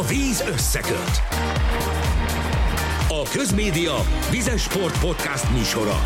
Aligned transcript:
A 0.00 0.02
víz 0.02 0.40
összeköt. 0.40 1.14
A 3.08 3.28
Közmédia 3.32 3.94
Vizes 4.30 4.62
Sport 4.62 5.00
Podcast 5.00 5.52
műsora. 5.52 5.96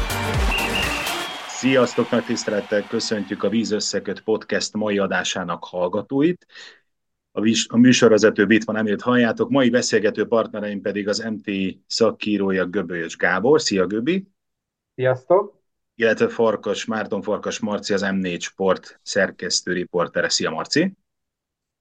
Sziasztok, 1.48 2.10
nagy 2.10 2.24
tisztelettel 2.24 2.86
köszöntjük 2.86 3.42
a 3.42 3.48
Víz 3.48 3.70
Összeköt 3.70 4.20
Podcast 4.20 4.72
mai 4.72 4.98
adásának 4.98 5.64
hallgatóit. 5.64 6.46
A, 7.32 7.40
vis- 7.40 7.70
a 7.70 7.76
műsorvezető 7.76 8.46
itt 8.48 8.64
van, 8.64 8.76
Emilt 8.76 9.02
halljátok. 9.02 9.50
Mai 9.50 9.70
beszélgető 9.70 10.26
partnereim 10.26 10.80
pedig 10.80 11.08
az 11.08 11.18
MT 11.18 11.50
szakírója 11.86 12.66
Göbölyös 12.66 13.16
Gábor. 13.16 13.60
Szia 13.60 13.86
Göbi! 13.86 14.26
Sziasztok! 14.94 15.62
Illetve 15.94 16.28
Farkas, 16.28 16.84
Márton 16.84 17.22
Farkas 17.22 17.58
Marci, 17.58 17.92
az 17.92 18.02
M4 18.04 18.40
Sport 18.40 19.00
szerkesztő 19.02 19.72
riportere. 19.72 20.28
Szia 20.28 20.50
Marci! 20.50 20.92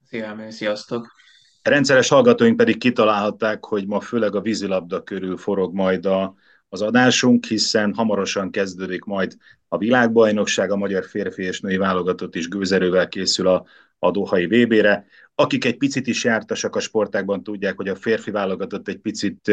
Szia, 0.06 0.26
Emil, 0.26 0.52
sziasztok! 0.52 1.22
Rendszeres 1.64 2.10
hallgatóink 2.10 2.58
pedig 2.58 2.78
kitalálhatták, 2.78 3.66
hogy 3.66 3.88
ma 3.88 4.00
főleg 4.00 4.36
a 4.36 4.42
vízilabda 4.42 5.04
körül 5.04 5.38
forog 5.38 5.74
majd 5.74 6.06
a, 6.06 6.36
az 6.70 6.82
adásunk, 6.82 7.46
hiszen 7.46 7.94
hamarosan 7.94 8.52
kezdődik 8.52 9.04
majd 9.04 9.38
a 9.68 9.78
világbajnokság, 9.78 10.72
a 10.72 10.76
magyar 10.76 11.06
férfi 11.06 11.44
és 11.44 11.60
női 11.60 11.78
válogatott 11.78 12.36
is 12.36 12.48
gőzerővel 12.48 13.08
készül 13.08 13.48
a, 13.48 13.66
a 14.00 14.12
Dohai 14.12 14.46
VB-re. 14.46 15.06
Akik 15.36 15.66
egy 15.66 15.78
picit 15.78 16.08
is 16.08 16.24
jártasak 16.24 16.76
a 16.76 16.80
sportákban 16.80 17.44
tudják, 17.44 17.76
hogy 17.76 17.88
a 17.88 17.96
férfi 17.96 18.32
válogatott 18.32 18.88
egy 18.88 19.00
picit 19.00 19.52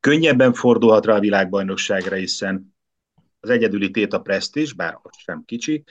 könnyebben 0.00 0.52
fordulhat 0.52 1.06
rá 1.06 1.16
a 1.16 1.20
világbajnokságra, 1.20 2.16
hiszen 2.16 2.74
az 3.40 3.50
egyedüli 3.50 3.90
tét 3.90 4.12
a 4.12 4.20
presztis, 4.20 4.72
bár 4.72 4.98
az 5.02 5.16
sem 5.16 5.42
kicsi, 5.46 5.84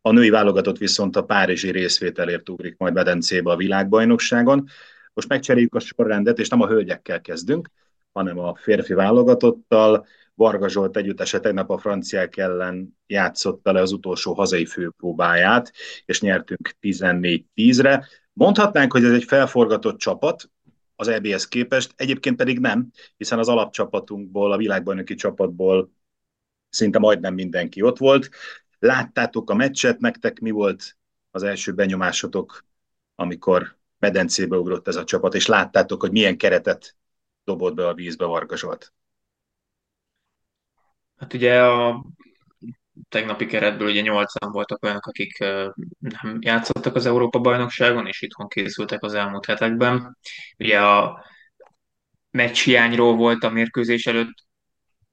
a 0.00 0.10
női 0.10 0.30
válogatott 0.30 0.78
viszont 0.78 1.16
a 1.16 1.24
párizsi 1.24 1.70
részvételért 1.70 2.48
ugrik 2.48 2.76
majd 2.78 2.92
medencébe 2.92 3.50
a 3.50 3.56
világbajnokságon. 3.56 4.68
Most 5.12 5.28
megcseréljük 5.28 5.74
a 5.74 5.80
sorrendet, 5.80 6.38
és 6.38 6.48
nem 6.48 6.60
a 6.60 6.68
hölgyekkel 6.68 7.20
kezdünk, 7.20 7.70
hanem 8.12 8.38
a 8.38 8.54
férfi 8.54 8.92
válogatottal. 8.92 10.06
Varga 10.34 10.68
Zsolt 10.68 10.96
együttese 10.96 11.40
tegnap 11.40 11.70
a 11.70 11.78
franciák 11.78 12.36
ellen 12.36 12.96
játszotta 13.06 13.72
le 13.72 13.80
az 13.80 13.92
utolsó 13.92 14.32
hazai 14.32 14.66
főpróbáját, 14.66 15.72
és 16.04 16.20
nyertünk 16.20 16.76
14-10-re. 16.80 18.08
Mondhatnánk, 18.32 18.92
hogy 18.92 19.04
ez 19.04 19.12
egy 19.12 19.24
felforgatott 19.24 19.98
csapat, 19.98 20.50
az 21.00 21.08
EBS 21.08 21.48
képest, 21.48 21.92
egyébként 21.96 22.36
pedig 22.36 22.58
nem, 22.58 22.90
hiszen 23.16 23.38
az 23.38 23.48
alapcsapatunkból, 23.48 24.52
a 24.52 24.56
világbajnoki 24.56 25.14
csapatból 25.14 25.92
szinte 26.68 26.98
majdnem 26.98 27.34
mindenki 27.34 27.82
ott 27.82 27.98
volt. 27.98 28.28
Láttátok 28.78 29.50
a 29.50 29.54
meccset, 29.54 30.00
nektek 30.00 30.40
mi 30.40 30.50
volt 30.50 30.96
az 31.30 31.42
első 31.42 31.72
benyomásotok, 31.72 32.64
amikor 33.14 33.78
medencébe 34.00 34.56
ugrott 34.56 34.88
ez 34.88 34.96
a 34.96 35.04
csapat, 35.04 35.34
és 35.34 35.46
láttátok, 35.46 36.00
hogy 36.00 36.10
milyen 36.10 36.36
keretet 36.36 36.96
dobott 37.44 37.74
be 37.74 37.86
a 37.86 37.94
vízbe 37.94 38.24
Varga? 38.24 38.78
Hát 41.16 41.34
ugye 41.34 41.62
a 41.62 42.04
tegnapi 43.08 43.46
keretből 43.46 43.88
ugye 43.88 44.00
nyolcan 44.00 44.52
voltak 44.52 44.82
olyanok, 44.82 45.06
akik 45.06 45.38
nem 45.98 46.38
játszottak 46.38 46.94
az 46.94 47.06
Európa-bajnokságon, 47.06 48.06
és 48.06 48.22
itthon 48.22 48.48
készültek 48.48 49.02
az 49.02 49.14
elmúlt 49.14 49.46
hetekben. 49.46 50.18
Ugye 50.58 50.80
a 50.80 51.24
meccs 52.30 52.62
hiányról 52.62 53.16
volt 53.16 53.44
a 53.44 53.50
mérkőzés 53.50 54.06
előtt 54.06 54.48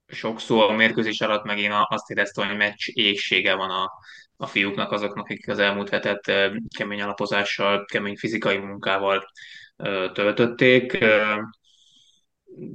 sok 0.08 0.40
szó 0.40 0.60
a 0.60 0.72
mérkőzés 0.72 1.20
alatt, 1.20 1.44
meg 1.44 1.58
én 1.58 1.72
azt 1.72 2.10
éreztem, 2.10 2.46
hogy 2.48 2.56
meccs 2.56 2.88
égsége 2.92 3.54
van 3.54 3.70
a, 3.70 3.90
a 4.36 4.46
fiúknak, 4.46 4.92
azoknak, 4.92 5.24
akik 5.24 5.48
az 5.48 5.58
elmúlt 5.58 5.88
hetet 5.88 6.32
kemény 6.76 7.02
alapozással, 7.02 7.84
kemény 7.84 8.16
fizikai 8.16 8.56
munkával 8.56 9.24
töltötték. 10.12 11.04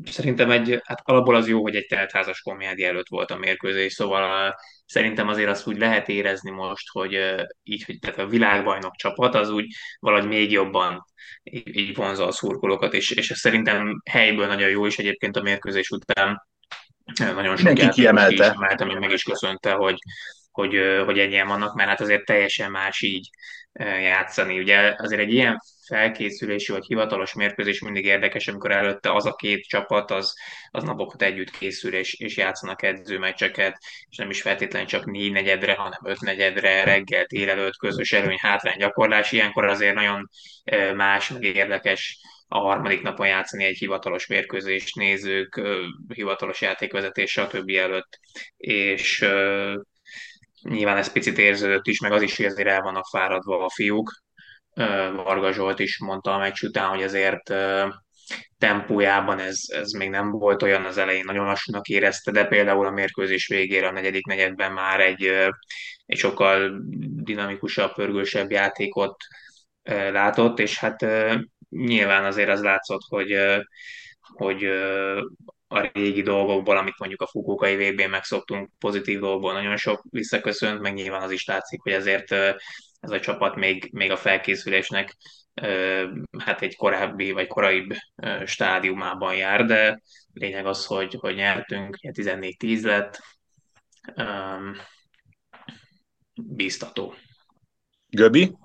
Szerintem 0.03 0.51
egy, 0.51 0.81
hát 0.83 1.01
alapból 1.03 1.35
az 1.35 1.47
jó, 1.47 1.61
hogy 1.61 1.75
egy 1.75 1.85
teltházas 1.85 2.41
komédia 2.41 2.87
előtt 2.87 3.07
volt 3.07 3.31
a 3.31 3.37
mérkőzés, 3.37 3.93
szóval 3.93 4.55
szerintem 4.85 5.27
azért 5.27 5.49
azt 5.49 5.67
úgy 5.67 5.77
lehet 5.77 6.09
érezni 6.09 6.51
most, 6.51 6.89
hogy 6.91 7.19
így, 7.63 7.83
hogy 7.83 7.99
tehát 7.99 8.19
a 8.19 8.27
világbajnok 8.27 8.95
csapat 8.95 9.35
az 9.35 9.49
úgy 9.49 9.67
valahogy 9.99 10.27
még 10.27 10.51
jobban 10.51 11.05
így, 11.43 11.95
vonza 11.95 12.27
a 12.27 12.31
szurkolókat, 12.31 12.93
és, 12.93 13.11
és 13.11 13.25
szerintem 13.35 14.01
helyből 14.09 14.47
nagyon 14.47 14.69
jó, 14.69 14.85
is 14.85 14.97
egyébként 14.97 15.35
a 15.35 15.41
mérkőzés 15.41 15.89
után 15.89 16.41
nagyon 17.19 17.55
sok 17.57 17.65
Mindenki 17.65 18.01
kiemelte. 18.01 18.55
Is 18.87 18.93
meg 18.99 19.11
is 19.11 19.23
köszönte, 19.23 19.71
hogy, 19.71 19.97
hogy, 20.51 20.75
hogy 21.05 21.19
ennyien 21.19 21.47
vannak, 21.47 21.75
mert 21.75 21.89
hát 21.89 22.01
azért 22.01 22.25
teljesen 22.25 22.71
más 22.71 23.01
így 23.01 23.29
játszani. 24.01 24.59
Ugye 24.59 24.95
azért 24.97 25.21
egy 25.21 25.33
ilyen 25.33 25.61
felkészülési 25.87 26.71
vagy 26.71 26.85
hivatalos 26.85 27.33
mérkőzés 27.33 27.79
mindig 27.79 28.05
érdekes, 28.05 28.47
amikor 28.47 28.71
előtte 28.71 29.13
az 29.13 29.25
a 29.25 29.33
két 29.33 29.67
csapat, 29.67 30.11
az, 30.11 30.33
az 30.71 30.83
napokat 30.83 31.21
együtt 31.21 31.51
készül, 31.51 31.93
és, 31.93 32.13
és 32.13 32.37
játszanak 32.37 32.83
edzőmeccseket, 32.83 33.77
és 34.09 34.17
nem 34.17 34.29
is 34.29 34.41
feltétlenül 34.41 34.87
csak 34.87 35.05
négy 35.05 35.31
negyedre, 35.31 35.73
hanem 35.73 35.99
öt 36.03 36.19
negyedre, 36.19 36.83
reggel, 36.83 37.25
délelőtt, 37.25 37.77
közös 37.77 38.13
előny, 38.13 38.37
hátrány 38.41 38.77
gyakorlás. 38.77 39.31
Ilyenkor 39.31 39.65
azért 39.65 39.95
nagyon 39.95 40.29
más, 40.95 41.29
meg 41.29 41.43
érdekes 41.43 42.19
a 42.47 42.59
harmadik 42.59 43.01
napon 43.01 43.27
játszani 43.27 43.63
egy 43.63 43.77
hivatalos 43.77 44.27
mérkőzést, 44.27 44.95
nézők, 44.95 45.61
hivatalos 46.13 46.61
játékvezetés, 46.61 47.31
stb. 47.31 47.69
előtt. 47.69 48.19
És 48.57 49.25
nyilván 50.61 50.97
ez 50.97 51.11
picit 51.11 51.37
érződött 51.37 51.87
is, 51.87 51.99
meg 51.99 52.11
az 52.11 52.21
is, 52.21 52.37
hogy 52.37 52.45
azért 52.45 52.67
el 52.67 52.81
vannak 52.81 53.05
fáradva 53.05 53.65
a 53.65 53.69
fiúk. 53.69 54.11
Varga 55.15 55.51
Zsolt 55.51 55.79
is 55.79 55.99
mondta 55.99 56.33
a 56.33 56.37
meccs 56.37 56.63
után, 56.63 56.89
hogy 56.89 57.03
azért 57.03 57.53
tempójában 58.57 59.39
ez, 59.39 59.59
ez 59.67 59.91
még 59.91 60.09
nem 60.09 60.31
volt 60.31 60.61
olyan 60.61 60.85
az 60.85 60.97
elején, 60.97 61.23
nagyon 61.25 61.45
lassúnak 61.45 61.87
érezte, 61.87 62.31
de 62.31 62.45
például 62.45 62.85
a 62.85 62.91
mérkőzés 62.91 63.47
végére, 63.47 63.87
a 63.87 63.91
negyedik 63.91 64.25
negyedben 64.25 64.71
már 64.71 64.99
egy, 64.99 65.23
egy 66.05 66.17
sokkal 66.17 66.81
dinamikusabb, 67.23 67.93
pörgősebb 67.93 68.51
játékot 68.51 69.15
látott, 70.11 70.59
és 70.59 70.79
hát 70.79 71.05
nyilván 71.73 72.25
azért 72.25 72.49
az 72.49 72.61
látszott, 72.61 73.01
hogy, 73.07 73.37
hogy 74.21 74.63
a 75.67 75.89
régi 75.93 76.21
dolgokból, 76.21 76.77
amit 76.77 76.99
mondjuk 76.99 77.21
a 77.21 77.27
Fukuokai 77.27 77.91
vb 77.91 78.01
megszoktunk, 78.01 78.69
pozitív 78.79 79.19
dolgokból 79.19 79.53
nagyon 79.53 79.77
sok 79.77 80.03
visszaköszönt, 80.09 80.81
meg 80.81 80.93
nyilván 80.93 81.21
az 81.21 81.31
is 81.31 81.45
látszik, 81.45 81.81
hogy 81.81 81.91
ezért 81.91 82.31
ez 82.99 83.11
a 83.11 83.19
csapat 83.19 83.55
még, 83.55 83.89
még 83.91 84.11
a 84.11 84.17
felkészülésnek 84.17 85.15
hát 86.37 86.61
egy 86.61 86.75
korábbi 86.75 87.31
vagy 87.31 87.47
korai 87.47 87.87
stádiumában 88.45 89.35
jár, 89.35 89.65
de 89.65 90.01
lényeg 90.33 90.65
az, 90.65 90.85
hogy, 90.85 91.13
hogy 91.19 91.35
nyertünk, 91.35 91.97
14-10 92.01 92.81
lett, 92.81 93.21
bíztató. 96.35 97.13
Göbi? 98.09 98.55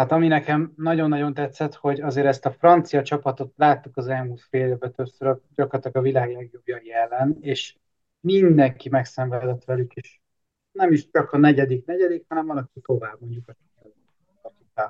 Hát 0.00 0.12
ami 0.12 0.26
nekem 0.26 0.72
nagyon-nagyon 0.76 1.34
tetszett, 1.34 1.74
hogy 1.74 2.00
azért 2.00 2.26
ezt 2.26 2.46
a 2.46 2.50
francia 2.50 3.02
csapatot 3.02 3.52
láttuk 3.56 3.96
az 3.96 4.06
elmúlt 4.06 4.40
fél 4.40 4.66
évben 4.66 4.92
többször 4.92 5.40
gyakorlatilag 5.54 5.96
a 5.96 6.00
világ 6.00 6.32
legjobbjai 6.32 6.92
ellen, 6.92 7.36
és 7.40 7.76
mindenki 8.20 8.88
megszenvedett 8.88 9.64
velük, 9.64 9.94
és 9.94 10.20
nem 10.72 10.92
is 10.92 11.10
csak 11.10 11.32
a 11.32 11.38
negyedik, 11.38 11.86
negyedik, 11.86 12.24
hanem 12.28 12.46
van, 12.46 12.56
aki 12.56 12.80
tovább 12.80 13.20
mondjuk 13.20 13.54
a, 14.74 14.80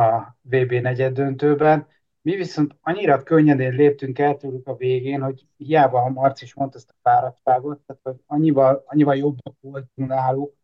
a 0.00 0.36
VB 0.42 0.72
negyed 0.72 1.12
döntőben. 1.14 1.86
Mi 2.22 2.36
viszont 2.36 2.76
annyira 2.80 3.22
könnyedén 3.22 3.72
léptünk 3.72 4.18
el 4.18 4.36
tőlük 4.36 4.66
a 4.66 4.76
végén, 4.76 5.22
hogy 5.22 5.46
hiába 5.56 6.02
a 6.02 6.08
Marc 6.08 6.42
is 6.42 6.54
mondta 6.54 6.76
ezt 6.76 6.90
a 6.90 6.94
fáradtságot, 7.02 7.80
tehát 7.86 8.02
hogy 8.02 8.20
annyival, 8.26 8.84
annyival 8.86 9.16
jobbak 9.16 9.56
voltunk 9.60 10.08
náluk, 10.08 10.54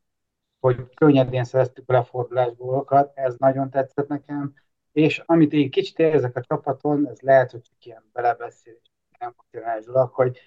hogy 0.61 0.95
könnyedén 0.95 1.45
szereztük 1.45 1.89
a 1.89 1.93
lefordulás 1.93 2.55
gólokat, 2.57 3.13
ez 3.15 3.35
nagyon 3.39 3.71
tetszett 3.71 4.09
nekem, 4.09 4.55
és 4.93 5.23
amit 5.27 5.53
én 5.53 5.71
kicsit 5.71 5.99
érzek 5.99 6.37
a 6.37 6.41
csapaton, 6.41 7.09
ez 7.09 7.21
lehet, 7.21 7.51
hogy 7.51 7.63
csak 7.63 7.84
ilyen 7.84 8.05
belebeszélés, 8.13 8.83
nem 9.19 9.34
emocionálisulak, 9.37 10.15
hogy 10.15 10.39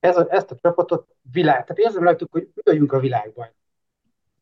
ez 0.00 0.16
a, 0.16 0.26
ezt 0.30 0.50
a 0.50 0.56
csapatot 0.56 1.16
világ, 1.32 1.64
tehát 1.64 1.78
érzem 1.78 2.02
rajtuk, 2.02 2.32
hogy 2.32 2.50
mi 2.54 2.62
vagyunk 2.64 2.92
a 2.92 2.98
világban. 2.98 3.48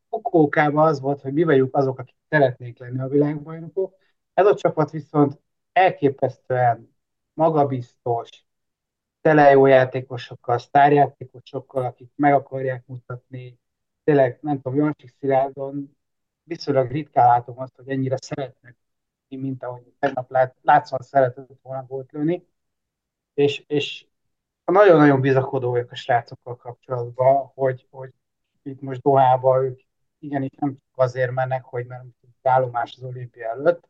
Okókában 0.09 0.87
az 0.87 1.01
volt, 1.01 1.21
hogy 1.21 1.33
mi 1.33 1.43
vagyunk 1.43 1.77
azok, 1.77 1.99
akik 1.99 2.17
szeretnék 2.29 2.79
lenni 2.79 3.01
a 3.01 3.09
világbajnokok. 3.09 3.95
Ez 4.35 4.47
a 4.47 4.55
csapat 4.55 4.91
viszont 4.91 5.41
elképesztően 5.73 6.97
magabiztos, 7.33 8.47
tele 9.21 9.51
jó 9.51 9.67
játékosokkal, 9.67 10.59
sztárjátékosokkal, 10.59 11.85
akik 11.85 12.11
meg 12.15 12.35
akarják 12.35 12.87
mutatni, 12.87 13.59
tényleg, 14.09 14.39
nem 14.41 14.61
tudom, 14.61 14.79
Jansik 14.79 15.15
Szilárdon 15.21 15.97
viszonylag 16.43 16.91
ritkán 16.91 17.27
látom 17.27 17.61
azt, 17.61 17.77
hogy 17.77 17.89
ennyire 17.89 18.17
szeretnek, 18.21 18.77
mint 19.29 19.63
ahogy 19.63 19.93
tegnap 19.99 20.31
lát, 20.31 20.57
látszóan 20.63 21.03
szeretett 21.03 21.51
volna 21.63 21.85
volt 21.89 22.13
lőni. 22.13 22.47
És, 23.35 23.65
és 23.67 24.07
nagyon-nagyon 24.65 25.21
bizakodó 25.21 25.71
vagyok 25.71 25.91
a 25.91 25.95
srácokkal 25.95 26.57
kapcsolatban, 26.57 27.51
hogy, 27.55 27.87
hogy 27.91 28.13
itt 28.63 28.81
most 28.81 29.01
Dohába 29.01 29.63
ők 29.65 29.81
igenis 30.19 30.51
nem 30.59 30.71
csak 30.71 31.05
azért 31.05 31.31
mennek, 31.31 31.65
hogy 31.65 31.87
mert 31.87 32.05
állomás 32.43 32.95
az 32.97 33.03
olimpia 33.03 33.49
előtt, 33.49 33.89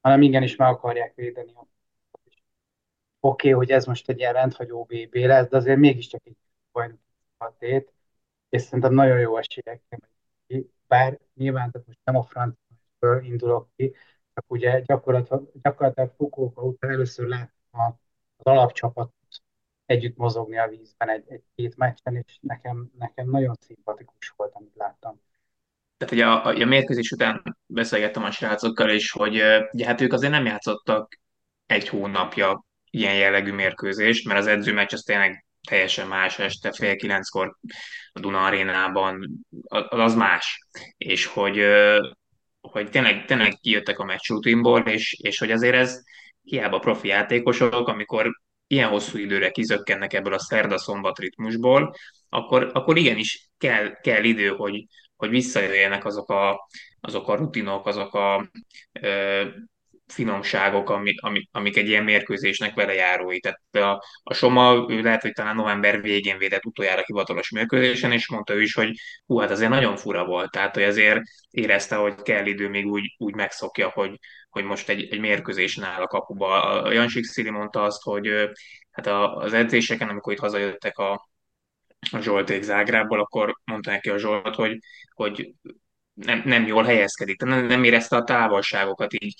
hanem 0.00 0.22
igenis 0.22 0.56
meg 0.56 0.68
akarják 0.68 1.14
védeni. 1.14 1.52
Oké, 1.52 1.68
okay, 3.20 3.50
hogy 3.52 3.70
ez 3.70 3.84
most 3.84 4.08
egy 4.08 4.18
ilyen 4.18 4.32
rendhagyó 4.32 4.84
BB 4.84 5.14
lesz, 5.14 5.48
de 5.48 5.56
azért 5.56 5.78
mégiscsak 5.78 6.20
egy 6.24 6.36
bajnoki 6.72 7.02
tét, 7.58 7.92
és 8.48 8.62
szerintem 8.62 8.94
nagyon 8.94 9.18
jó 9.18 9.36
esélyekkel 9.36 9.98
ki, 10.46 10.70
bár 10.86 11.18
nyilván 11.34 11.70
tehát 11.70 11.86
most 11.86 12.00
nem 12.04 12.16
a 12.16 12.22
francia 12.22 13.20
indulok 13.20 13.68
ki, 13.76 13.94
csak 14.34 14.44
ugye 14.46 14.80
gyakorlatilag, 14.80 15.50
gyakorlatilag 15.62 16.12
Fukuoka 16.16 16.62
után 16.62 16.90
először 16.90 17.26
láttam 17.26 17.98
az 18.36 18.44
alapcsapat 18.44 19.12
együtt 19.86 20.16
mozogni 20.16 20.58
a 20.58 20.68
vízben 20.68 21.08
egy, 21.08 21.24
egy 21.28 21.42
két 21.54 21.76
meccsen, 21.76 22.16
és 22.16 22.38
nekem, 22.40 22.90
nekem 22.98 23.30
nagyon 23.30 23.54
szimpatikus 23.60 24.32
volt, 24.36 24.54
amit 24.54 24.74
láttam. 24.74 25.20
Tehát 25.96 26.14
ugye 26.14 26.26
a, 26.26 26.44
a, 26.44 26.62
a 26.62 26.64
mérkőzés 26.64 27.10
után 27.10 27.56
beszélgettem 27.66 28.24
a 28.24 28.30
srácokkal, 28.30 28.90
és 28.90 29.10
hogy 29.10 29.42
ugye 29.72 29.86
hát 29.86 30.00
ők 30.00 30.12
azért 30.12 30.32
nem 30.32 30.44
játszottak 30.44 31.20
egy 31.66 31.88
hónapja 31.88 32.64
ilyen 32.90 33.14
jellegű 33.14 33.52
mérkőzést, 33.52 34.26
mert 34.26 34.38
az 34.38 34.46
edzőmeccs 34.46 34.92
az 34.92 35.02
tényleg 35.02 35.46
teljesen 35.68 36.08
más 36.08 36.38
este, 36.38 36.72
fél 36.72 36.96
kilenckor 36.96 37.56
a 38.12 38.20
Duna 38.20 38.44
arénában, 38.44 39.44
az 39.88 40.14
más. 40.14 40.68
És 40.96 41.26
hogy, 41.26 41.62
hogy 42.60 42.90
tényleg, 42.90 43.24
tényleg 43.24 43.58
kijöttek 43.60 43.98
a 43.98 44.04
meccs 44.04 44.28
rutinból, 44.28 44.80
és, 44.80 45.12
és 45.22 45.38
hogy 45.38 45.50
azért 45.50 45.74
ez 45.74 46.02
hiába 46.42 46.78
profi 46.78 47.08
játékosok, 47.08 47.88
amikor 47.88 48.30
ilyen 48.66 48.88
hosszú 48.88 49.18
időre 49.18 49.50
kizökkennek 49.50 50.12
ebből 50.12 50.32
a 50.32 50.38
szerda-szombat 50.38 51.18
ritmusból, 51.18 51.94
akkor, 52.28 52.70
akkor 52.72 52.96
igenis 52.96 53.48
kell, 53.58 54.00
kell 54.00 54.24
idő, 54.24 54.48
hogy, 54.48 54.86
hogy 55.16 55.28
visszajöjjenek 55.28 56.04
azok 56.04 56.30
a, 56.30 56.68
azok 57.00 57.28
a 57.28 57.34
rutinok, 57.34 57.86
azok 57.86 58.14
a 58.14 58.50
ö, 58.92 59.44
finomságok, 60.12 60.90
ami, 60.90 61.14
ami, 61.16 61.48
amik 61.52 61.76
egy 61.76 61.88
ilyen 61.88 62.04
mérkőzésnek 62.04 62.74
vele 62.74 62.94
járói. 62.94 63.40
Tehát 63.40 63.60
a, 63.72 64.04
a 64.22 64.34
Soma, 64.34 64.86
ő 64.88 65.02
lehet, 65.02 65.22
hogy 65.22 65.32
talán 65.32 65.56
november 65.56 66.00
végén 66.00 66.38
védett 66.38 66.64
utoljára 66.64 67.02
hivatalos 67.06 67.50
mérkőzésen, 67.50 68.12
és 68.12 68.28
mondta 68.28 68.54
ő 68.54 68.62
is, 68.62 68.74
hogy 68.74 68.98
hú, 69.26 69.38
hát 69.38 69.50
azért 69.50 69.70
nagyon 69.70 69.96
fura 69.96 70.24
volt. 70.24 70.50
Tehát, 70.50 70.74
hogy 70.74 70.82
azért 70.82 71.20
érezte, 71.50 71.96
hogy 71.96 72.22
kell 72.22 72.46
idő, 72.46 72.68
még 72.68 72.86
úgy, 72.86 73.14
úgy 73.18 73.34
megszokja, 73.34 73.88
hogy, 73.88 74.18
hogy 74.48 74.64
most 74.64 74.88
egy, 74.88 75.12
egy 75.12 75.20
mérkőzésen 75.20 75.84
áll 75.84 76.02
a 76.02 76.06
kapuba. 76.06 76.62
A 76.82 76.92
Jansik 76.92 77.24
Szili 77.24 77.50
mondta 77.50 77.82
azt, 77.82 78.02
hogy 78.02 78.50
hát 78.90 79.06
az 79.34 79.52
edzéseken, 79.52 80.08
amikor 80.08 80.32
itt 80.32 80.38
hazajöttek 80.38 80.98
a, 80.98 81.28
a 82.10 82.20
Zsolték 82.20 82.62
Zágrából, 82.62 83.20
akkor 83.20 83.54
mondta 83.64 83.90
neki 83.90 84.10
a 84.10 84.18
Zsolt, 84.18 84.54
hogy, 84.54 84.78
hogy 85.14 85.52
nem, 86.14 86.42
nem 86.44 86.66
jól 86.66 86.84
helyezkedik, 86.84 87.42
nem, 87.42 87.66
nem 87.66 87.84
érezte 87.84 88.16
a 88.16 88.24
távolságokat 88.24 89.12
így 89.12 89.34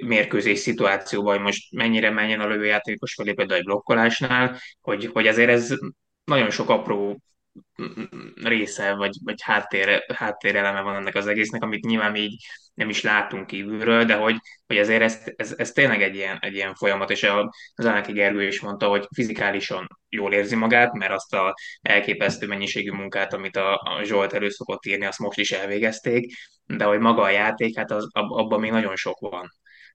mérkőzés 0.00 0.58
szituációban, 0.58 1.34
hogy 1.34 1.44
most 1.44 1.72
mennyire 1.72 2.10
menjen 2.10 2.40
a 2.40 2.48
lövőjátékos 2.48 3.14
felé, 3.14 3.32
például 3.32 3.58
egy 3.58 3.64
blokkolásnál, 3.64 4.60
hogy, 4.80 5.06
hogy 5.12 5.26
azért 5.26 5.50
ez 5.50 5.74
nagyon 6.24 6.50
sok 6.50 6.68
apró 6.68 7.20
része, 8.34 8.94
vagy, 8.94 9.16
vagy 9.24 9.42
háttér, 9.42 10.04
háttéreleme 10.14 10.80
van 10.80 10.96
ennek 10.96 11.14
az 11.14 11.26
egésznek, 11.26 11.62
amit 11.62 11.84
nyilván 11.84 12.16
így 12.16 12.46
nem 12.74 12.88
is 12.88 13.02
látunk 13.02 13.46
kívülről, 13.46 14.04
de 14.04 14.14
hogy, 14.14 14.36
hogy 14.66 14.78
azért 14.78 15.02
ez, 15.02 15.22
ez, 15.36 15.54
ez 15.56 15.72
tényleg 15.72 16.02
egy 16.02 16.14
ilyen, 16.14 16.38
egy 16.40 16.54
ilyen 16.54 16.74
folyamat, 16.74 17.10
és 17.10 17.22
az 17.74 17.86
Ánáki 17.86 18.12
Gergő 18.12 18.46
is 18.46 18.60
mondta, 18.60 18.88
hogy 18.88 19.06
fizikálisan 19.14 19.86
jól 20.08 20.32
érzi 20.32 20.54
magát, 20.54 20.92
mert 20.92 21.12
azt 21.12 21.34
a 21.34 21.54
elképesztő 21.82 22.46
mennyiségű 22.46 22.90
munkát, 22.90 23.32
amit 23.32 23.56
a, 23.56 23.74
a 23.74 24.02
Zsolt 24.02 24.32
elő 24.32 24.48
szokott 24.48 24.84
írni, 24.84 25.04
azt 25.04 25.18
most 25.18 25.38
is 25.38 25.52
elvégezték, 25.52 26.32
de 26.66 26.84
hogy 26.84 26.98
maga 26.98 27.22
a 27.22 27.30
játék, 27.30 27.76
hát 27.76 27.90
az, 27.90 28.08
abban 28.12 28.60
még 28.60 28.70
nagyon 28.70 28.96
sok 28.96 29.18
van. 29.18 29.50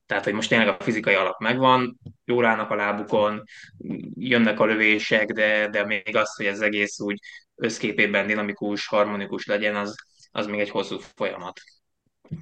Tehát, 0.06 0.24
hogy 0.24 0.34
most 0.34 0.50
tényleg 0.50 0.68
a 0.68 0.78
fizikai 0.84 1.14
alap 1.14 1.40
megvan, 1.40 2.00
jól 2.26 2.46
állnak 2.46 2.70
a 2.70 2.76
lábukon, 2.76 3.44
jönnek 4.14 4.60
a 4.60 4.66
lövések, 4.66 5.32
de, 5.32 5.68
de 5.70 5.86
még 5.86 6.16
az, 6.16 6.36
hogy 6.36 6.46
ez 6.46 6.60
egész 6.60 7.00
úgy 7.00 7.20
összképében 7.56 8.28
dinamikus, 8.28 8.88
harmonikus 8.88 9.46
legyen, 9.46 9.76
az, 9.76 9.96
az 10.32 10.48
még 10.48 10.60
egy 10.60 10.70
hosszú 10.70 10.98
folyamat. 11.16 11.62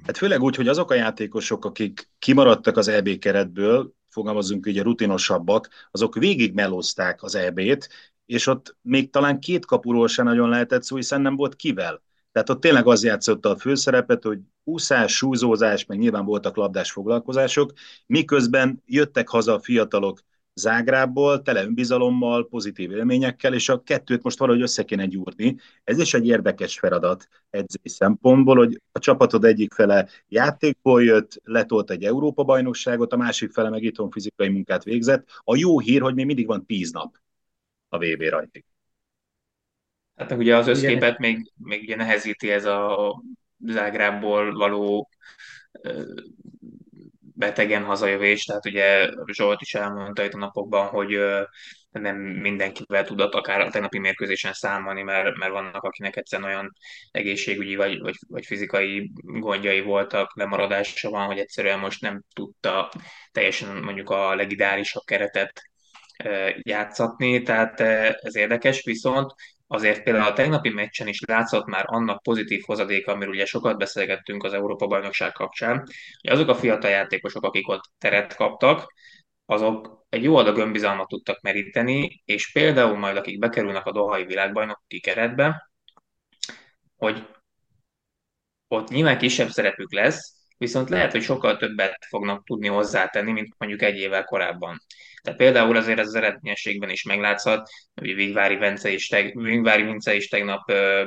Hát 0.06 0.16
főleg 0.16 0.42
úgy, 0.42 0.56
hogy 0.56 0.68
azok 0.68 0.90
a 0.90 0.94
játékosok, 0.94 1.64
akik 1.64 2.08
kimaradtak 2.18 2.76
az 2.76 2.88
EB 2.88 3.18
keretből, 3.18 3.92
fogalmazunk 4.08 4.66
ugye 4.66 4.82
rutinosabbak, 4.82 5.68
azok 5.90 6.14
végig 6.14 6.54
melózták 6.54 7.22
az 7.22 7.34
EB-t, 7.34 7.88
és 8.26 8.46
ott 8.46 8.76
még 8.82 9.10
talán 9.10 9.40
két 9.40 9.66
kapuról 9.66 10.08
sem 10.08 10.24
nagyon 10.24 10.48
lehetett 10.48 10.82
szó, 10.82 10.96
hiszen 10.96 11.20
nem 11.20 11.36
volt 11.36 11.56
kivel. 11.56 12.02
Tehát 12.32 12.50
ott 12.50 12.60
tényleg 12.60 12.86
az 12.86 13.04
játszotta 13.04 13.50
a 13.50 13.56
főszerepet, 13.56 14.22
hogy 14.22 14.38
úszás, 14.64 15.16
súzózás, 15.16 15.86
meg 15.86 15.98
nyilván 15.98 16.24
voltak 16.24 16.56
labdás 16.56 16.92
foglalkozások, 16.92 17.72
miközben 18.06 18.82
jöttek 18.86 19.28
haza 19.28 19.54
a 19.54 19.60
fiatalok 19.60 20.20
Zágrából, 20.54 21.42
tele 21.42 21.62
önbizalommal, 21.62 22.48
pozitív 22.48 22.90
élményekkel, 22.90 23.54
és 23.54 23.68
a 23.68 23.82
kettőt 23.82 24.22
most 24.22 24.38
valahogy 24.38 24.62
össze 24.62 24.84
kéne 24.84 25.06
gyúrni. 25.06 25.56
Ez 25.84 25.98
is 25.98 26.14
egy 26.14 26.26
érdekes 26.26 26.78
feladat 26.78 27.28
edzői 27.50 27.88
szempontból, 27.88 28.56
hogy 28.56 28.80
a 28.92 28.98
csapatod 28.98 29.44
egyik 29.44 29.72
fele 29.74 30.08
játékból 30.28 31.04
jött, 31.04 31.40
letolt 31.44 31.90
egy 31.90 32.04
Európa-bajnokságot, 32.04 33.12
a 33.12 33.16
másik 33.16 33.52
fele 33.52 33.68
meg 33.70 33.82
itthon 33.82 34.10
fizikai 34.10 34.48
munkát 34.48 34.84
végzett. 34.84 35.28
A 35.44 35.56
jó 35.56 35.78
hír, 35.78 36.00
hogy 36.00 36.14
még 36.14 36.26
mindig 36.26 36.46
van 36.46 36.66
tíz 36.66 36.90
nap 36.92 37.16
a 37.88 37.98
VB 37.98 38.22
rajtig. 38.22 38.64
Hát 40.20 40.32
ugye 40.32 40.56
az 40.56 40.66
összképet 40.66 41.18
még, 41.18 41.52
még 41.56 41.80
ugye 41.82 41.96
nehezíti 41.96 42.50
ez 42.50 42.64
a 42.64 43.22
Zágrábból 43.58 44.52
való 44.52 45.10
betegen 47.20 47.84
hazajövés, 47.84 48.44
tehát 48.44 48.66
ugye 48.66 49.10
Zsolt 49.32 49.60
is 49.60 49.74
elmondta 49.74 50.24
itt 50.24 50.32
a 50.32 50.38
napokban, 50.38 50.86
hogy 50.86 51.18
nem 51.90 52.16
mindenkivel 52.16 53.04
tudott 53.04 53.34
akár 53.34 53.60
a 53.60 53.70
tegnapi 53.70 53.98
mérkőzésen 53.98 54.52
számolni, 54.52 55.02
mert, 55.02 55.36
mert 55.36 55.52
vannak, 55.52 55.82
akinek 55.82 56.16
egyszerűen 56.16 56.48
olyan 56.48 56.72
egészségügyi 57.10 57.76
vagy, 57.76 57.98
vagy, 57.98 58.14
vagy 58.28 58.46
fizikai 58.46 59.10
gondjai 59.22 59.80
voltak, 59.80 60.36
lemaradása 60.36 61.10
van, 61.10 61.26
hogy 61.26 61.38
egyszerűen 61.38 61.78
most 61.78 62.00
nem 62.00 62.22
tudta 62.34 62.90
teljesen 63.32 63.76
mondjuk 63.76 64.10
a 64.10 64.34
legidálisabb 64.34 65.04
keretet 65.04 65.62
játszatni, 66.62 67.42
tehát 67.42 67.80
ez 68.20 68.36
érdekes, 68.36 68.84
viszont 68.84 69.32
azért 69.72 70.02
például 70.02 70.26
a 70.26 70.32
tegnapi 70.32 70.68
meccsen 70.68 71.08
is 71.08 71.20
látszott 71.26 71.66
már 71.66 71.84
annak 71.86 72.22
pozitív 72.22 72.62
hozadéka, 72.66 73.12
amiről 73.12 73.32
ugye 73.32 73.44
sokat 73.44 73.78
beszélgettünk 73.78 74.44
az 74.44 74.52
Európa-bajnokság 74.52 75.32
kapcsán, 75.32 75.78
hogy 76.20 76.30
azok 76.30 76.48
a 76.48 76.54
fiatal 76.54 76.90
játékosok, 76.90 77.42
akik 77.44 77.68
ott 77.68 77.82
teret 77.98 78.36
kaptak, 78.36 78.92
azok 79.46 80.06
egy 80.08 80.22
jó 80.22 80.36
adag 80.36 80.56
önbizalmat 80.56 81.08
tudtak 81.08 81.40
meríteni, 81.40 82.22
és 82.24 82.52
például 82.52 82.96
majd 82.96 83.16
akik 83.16 83.38
bekerülnek 83.38 83.86
a 83.86 83.92
Dohai 83.92 84.24
világbajnoki 84.24 85.00
keretbe, 85.00 85.70
hogy 86.96 87.26
ott 88.68 88.88
nyilván 88.88 89.18
kisebb 89.18 89.48
szerepük 89.48 89.92
lesz, 89.92 90.39
viszont 90.60 90.88
lehet, 90.88 91.12
hogy 91.12 91.22
sokkal 91.22 91.56
többet 91.56 92.06
fognak 92.08 92.44
tudni 92.44 92.66
hozzátenni, 92.66 93.32
mint 93.32 93.54
mondjuk 93.58 93.82
egy 93.82 93.98
évvel 93.98 94.24
korábban. 94.24 94.82
Tehát 95.22 95.38
például 95.38 95.76
azért 95.76 95.98
az 95.98 96.14
eredményességben 96.14 96.90
is 96.90 97.02
meglátszott, 97.02 97.66
hogy 97.94 98.14
Vigvári 98.14 98.56
Vence 98.56 98.90
is, 98.90 99.08
teg, 99.08 99.38
Vigvári 99.38 99.82
Vince 99.82 100.14
is 100.14 100.28
tegnap 100.28 100.70
ö, 100.70 101.04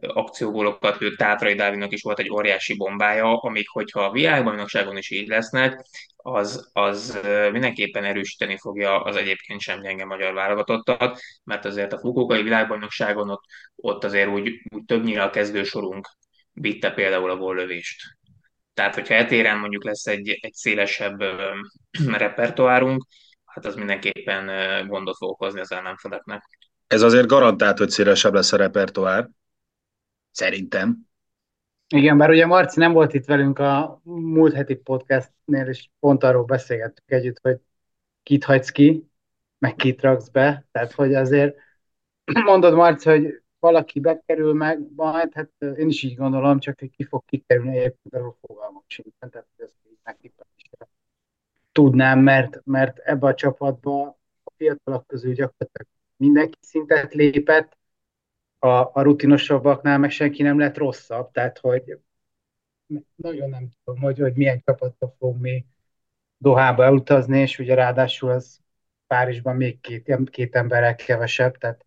akciógólokat 0.00 0.98
lőtt, 0.98 1.16
Tátrai 1.16 1.54
Dávidnak 1.54 1.92
is 1.92 2.02
volt 2.02 2.18
egy 2.18 2.30
óriási 2.30 2.76
bombája, 2.76 3.40
amik, 3.40 3.68
hogyha 3.68 4.00
a 4.00 4.10
világbajnokságon 4.10 4.96
is 4.96 5.10
így 5.10 5.28
lesznek, 5.28 5.84
az, 6.16 6.70
az 6.72 7.20
mindenképpen 7.52 8.04
erősíteni 8.04 8.58
fogja 8.58 9.02
az 9.02 9.16
egyébként 9.16 9.60
sem 9.60 9.80
gyenge 9.80 10.04
magyar 10.04 10.34
válogatottat, 10.34 11.20
mert 11.44 11.64
azért 11.64 11.92
a 11.92 11.98
Fukókai 11.98 12.42
világbajnokságon 12.42 13.30
ott, 13.30 13.42
ott 13.76 14.04
azért 14.04 14.28
úgy, 14.28 14.62
úgy 14.74 14.84
többnyire 14.84 15.22
a 15.22 15.30
kezdősorunk 15.30 16.08
vitte 16.52 16.90
például 16.90 17.30
a 17.30 17.36
góllövést. 17.36 18.20
Tehát, 18.74 18.94
hogyha 18.94 19.14
etéren 19.14 19.58
mondjuk 19.58 19.84
lesz 19.84 20.06
egy, 20.06 20.38
egy 20.40 20.52
szélesebb 20.52 21.20
repertoárunk, 22.24 23.06
hát 23.44 23.64
az 23.64 23.74
mindenképpen 23.74 24.46
gondot 24.86 25.16
fog 25.16 25.30
okozni 25.30 25.60
az 25.60 25.72
ellenfeleknek. 25.72 26.42
Ez 26.86 27.02
azért 27.02 27.26
garantált, 27.26 27.78
hogy 27.78 27.90
szélesebb 27.90 28.34
lesz 28.34 28.52
a 28.52 28.56
repertoár. 28.56 29.28
Szerintem. 30.30 31.10
Igen, 31.88 32.18
bár 32.18 32.30
ugye 32.30 32.46
Marci 32.46 32.78
nem 32.78 32.92
volt 32.92 33.14
itt 33.14 33.24
velünk 33.24 33.58
a 33.58 34.00
múlt 34.04 34.54
heti 34.54 34.74
podcastnél, 34.74 35.66
és 35.66 35.88
pont 36.00 36.24
arról 36.24 36.44
beszélgettük 36.44 37.10
együtt, 37.10 37.38
hogy 37.42 37.56
kit 38.22 38.44
hagysz 38.44 38.70
ki, 38.70 39.10
meg 39.58 39.74
kit 39.74 40.00
raksz 40.00 40.28
be. 40.28 40.66
Tehát, 40.70 40.92
hogy 40.92 41.14
azért 41.14 41.56
mondod, 42.24 42.74
Marci, 42.74 43.08
hogy 43.08 43.41
valaki 43.62 44.00
bekerül 44.00 44.52
meg, 44.52 44.80
majd, 44.96 45.34
hát 45.34 45.50
én 45.58 45.88
is 45.88 46.02
így 46.02 46.16
gondolom, 46.16 46.58
csak 46.58 46.78
hogy 46.78 46.90
ki 46.90 47.04
fog 47.04 47.24
kikerülni, 47.24 47.78
egyébként 47.78 48.14
arról 48.14 48.36
fogalmam 48.40 48.82
sincsen, 48.86 49.30
tehát 49.30 49.48
ezt 49.56 49.76
így 49.90 49.98
megtippelni 50.04 50.50
tudnám, 51.72 52.18
mert, 52.18 52.60
mert 52.64 52.98
ebbe 52.98 53.26
a 53.26 53.34
csapatba 53.34 54.18
a 54.44 54.52
fiatalok 54.56 55.06
közül 55.06 55.32
gyakorlatilag 55.32 55.88
mindenki 56.16 56.58
szintet 56.60 57.14
lépett, 57.14 57.76
a, 58.58 58.68
a 58.68 59.02
rutinosabbaknál 59.02 59.98
meg 59.98 60.10
senki 60.10 60.42
nem 60.42 60.58
lett 60.58 60.76
rosszabb, 60.76 61.30
tehát 61.30 61.58
hogy 61.58 61.98
nagyon 63.14 63.48
nem 63.48 63.68
tudom, 63.84 64.00
hogy, 64.00 64.18
hogy 64.18 64.34
milyen 64.34 64.62
csapatba 64.64 65.14
fog 65.18 65.40
mi 65.40 65.64
Dohába 66.36 66.84
elutazni, 66.84 67.38
és 67.38 67.58
ugye 67.58 67.74
ráadásul 67.74 68.30
az 68.30 68.60
Párizsban 69.06 69.56
még 69.56 69.80
két, 69.80 70.30
két 70.30 70.54
emberrel 70.54 70.94
kevesebb, 70.94 71.56
tehát 71.56 71.86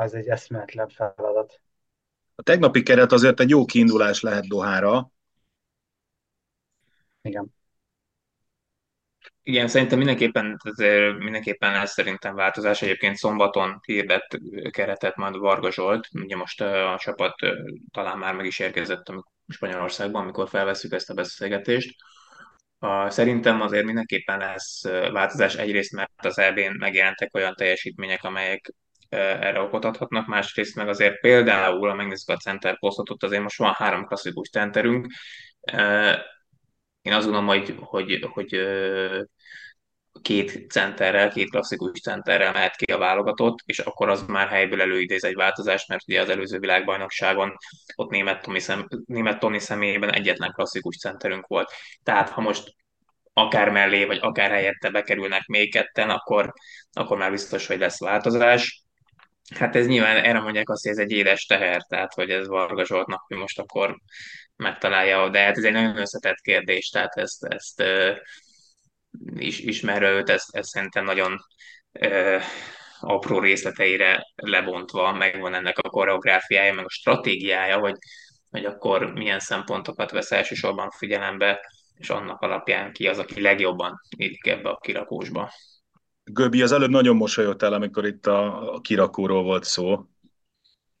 az 0.00 0.14
egy 0.14 0.28
eszméletlen 0.28 0.88
feladat. 0.88 1.60
A 2.34 2.42
tegnapi 2.42 2.82
keret 2.82 3.12
azért 3.12 3.40
egy 3.40 3.50
jó 3.50 3.64
kiindulás 3.64 4.20
lehet 4.20 4.48
Dohára. 4.48 5.10
Igen. 7.22 7.54
Igen, 9.42 9.68
szerintem 9.68 9.98
mindenképpen, 9.98 10.56
azért 10.62 11.18
mindenképpen 11.18 11.72
lesz 11.72 11.92
szerintem 11.92 12.34
változás. 12.34 12.82
Egyébként 12.82 13.16
szombaton 13.16 13.80
hirdett 13.84 14.38
keretet 14.70 15.16
majd 15.16 15.36
Varga 15.36 15.72
Zsolt, 15.72 16.08
ugye 16.12 16.36
most 16.36 16.60
a 16.60 16.96
csapat 16.98 17.34
talán 17.90 18.18
már 18.18 18.34
meg 18.34 18.46
is 18.46 18.58
érkezett 18.58 19.12
Spanyolországban, 19.48 20.22
amikor 20.22 20.48
felveszük 20.48 20.92
ezt 20.92 21.10
a 21.10 21.14
beszélgetést. 21.14 21.96
Szerintem 23.08 23.60
azért 23.60 23.84
mindenképpen 23.84 24.38
lesz 24.38 24.82
változás 25.12 25.54
egyrészt, 25.54 25.92
mert 25.92 26.24
az 26.26 26.38
EB-n 26.38 26.76
megjelentek 26.78 27.34
olyan 27.34 27.54
teljesítmények, 27.54 28.24
amelyek 28.24 28.72
erre 29.10 29.60
okot 29.60 29.84
adhatnak, 29.84 30.26
másrészt 30.26 30.76
meg 30.76 30.88
azért 30.88 31.20
például, 31.20 31.88
ha 31.88 31.94
megnézzük 31.94 32.28
a 32.28 32.36
center 32.36 32.78
posztot, 32.78 33.22
azért 33.22 33.42
most 33.42 33.58
van 33.58 33.72
három 33.72 34.06
klasszikus 34.06 34.48
centerünk, 34.48 35.06
én 37.02 37.12
azt 37.12 37.24
gondolom, 37.24 37.46
hogy, 37.46 37.74
hogy, 37.80 38.26
hogy 38.32 38.60
két 40.22 40.70
centerrel, 40.70 41.30
két 41.30 41.50
klasszikus 41.50 42.00
centerrel 42.00 42.52
mehet 42.52 42.76
ki 42.76 42.92
a 42.92 42.98
válogatott, 42.98 43.58
és 43.64 43.78
akkor 43.78 44.08
az 44.08 44.22
már 44.26 44.48
helyből 44.48 44.80
előidéz 44.80 45.24
egy 45.24 45.34
változást, 45.34 45.88
mert 45.88 46.08
ugye 46.08 46.20
az 46.20 46.28
előző 46.28 46.58
világbajnokságon 46.58 47.56
ott 47.94 48.10
német 48.10 48.42
Toni, 48.42 48.58
szem, 48.58 48.86
német 49.04 49.38
Toni 49.38 49.58
személyében 49.58 50.12
egyetlen 50.12 50.52
klasszikus 50.52 50.96
centerünk 50.96 51.46
volt. 51.46 51.70
Tehát 52.02 52.28
ha 52.28 52.40
most 52.40 52.74
akár 53.32 53.70
mellé, 53.70 54.04
vagy 54.04 54.18
akár 54.20 54.50
helyette 54.50 54.90
bekerülnek 54.90 55.46
még 55.46 55.72
ketten, 55.72 56.10
akkor, 56.10 56.52
akkor 56.92 57.18
már 57.18 57.30
biztos, 57.30 57.66
hogy 57.66 57.78
lesz 57.78 58.00
változás. 58.00 58.84
Hát 59.54 59.76
ez 59.76 59.86
nyilván 59.86 60.16
erre 60.16 60.40
mondják 60.40 60.68
azt, 60.68 60.82
hogy 60.82 60.92
ez 60.92 60.98
egy 60.98 61.10
édes 61.10 61.46
teher, 61.46 61.82
tehát 61.82 62.14
hogy 62.14 62.30
ez 62.30 62.46
Varga 62.46 62.84
Zsoltnak, 62.84 63.24
hogy 63.26 63.36
most 63.36 63.58
akkor 63.58 63.96
megtalálja, 64.56 65.28
de 65.28 65.38
hát 65.38 65.56
ez 65.56 65.64
egy 65.64 65.72
nagyon 65.72 65.96
összetett 65.96 66.40
kérdés, 66.40 66.88
tehát 66.88 67.16
ezt, 67.16 67.44
ezt 67.44 67.82
is, 69.34 69.58
ismerve 69.58 70.10
őt, 70.10 70.30
ezt, 70.30 70.56
ezt 70.56 70.68
szerintem 70.68 71.04
nagyon 71.04 71.36
uh, 72.00 72.42
apró 73.00 73.38
részleteire 73.40 74.22
lebontva 74.34 75.12
megvan 75.12 75.54
ennek 75.54 75.78
a 75.78 75.88
koreográfiája, 75.88 76.74
meg 76.74 76.84
a 76.84 76.90
stratégiája, 76.90 77.78
hogy, 77.78 77.96
hogy 78.50 78.64
akkor 78.64 79.12
milyen 79.12 79.40
szempontokat 79.40 80.10
vesz 80.10 80.32
elsősorban 80.32 80.90
figyelembe, 80.90 81.60
és 81.98 82.10
annak 82.10 82.40
alapján 82.40 82.92
ki 82.92 83.08
az, 83.08 83.18
aki 83.18 83.40
legjobban 83.40 84.00
illik 84.16 84.46
ebbe 84.46 84.68
a 84.68 84.78
kirakósba. 84.78 85.52
Göbi 86.32 86.62
az 86.62 86.72
előbb 86.72 86.90
nagyon 86.90 87.16
mosolyott 87.16 87.62
el, 87.62 87.72
amikor 87.72 88.06
itt 88.06 88.26
a, 88.26 88.72
a 88.74 88.80
kirakóról 88.80 89.42
volt 89.42 89.64
szó. 89.64 90.04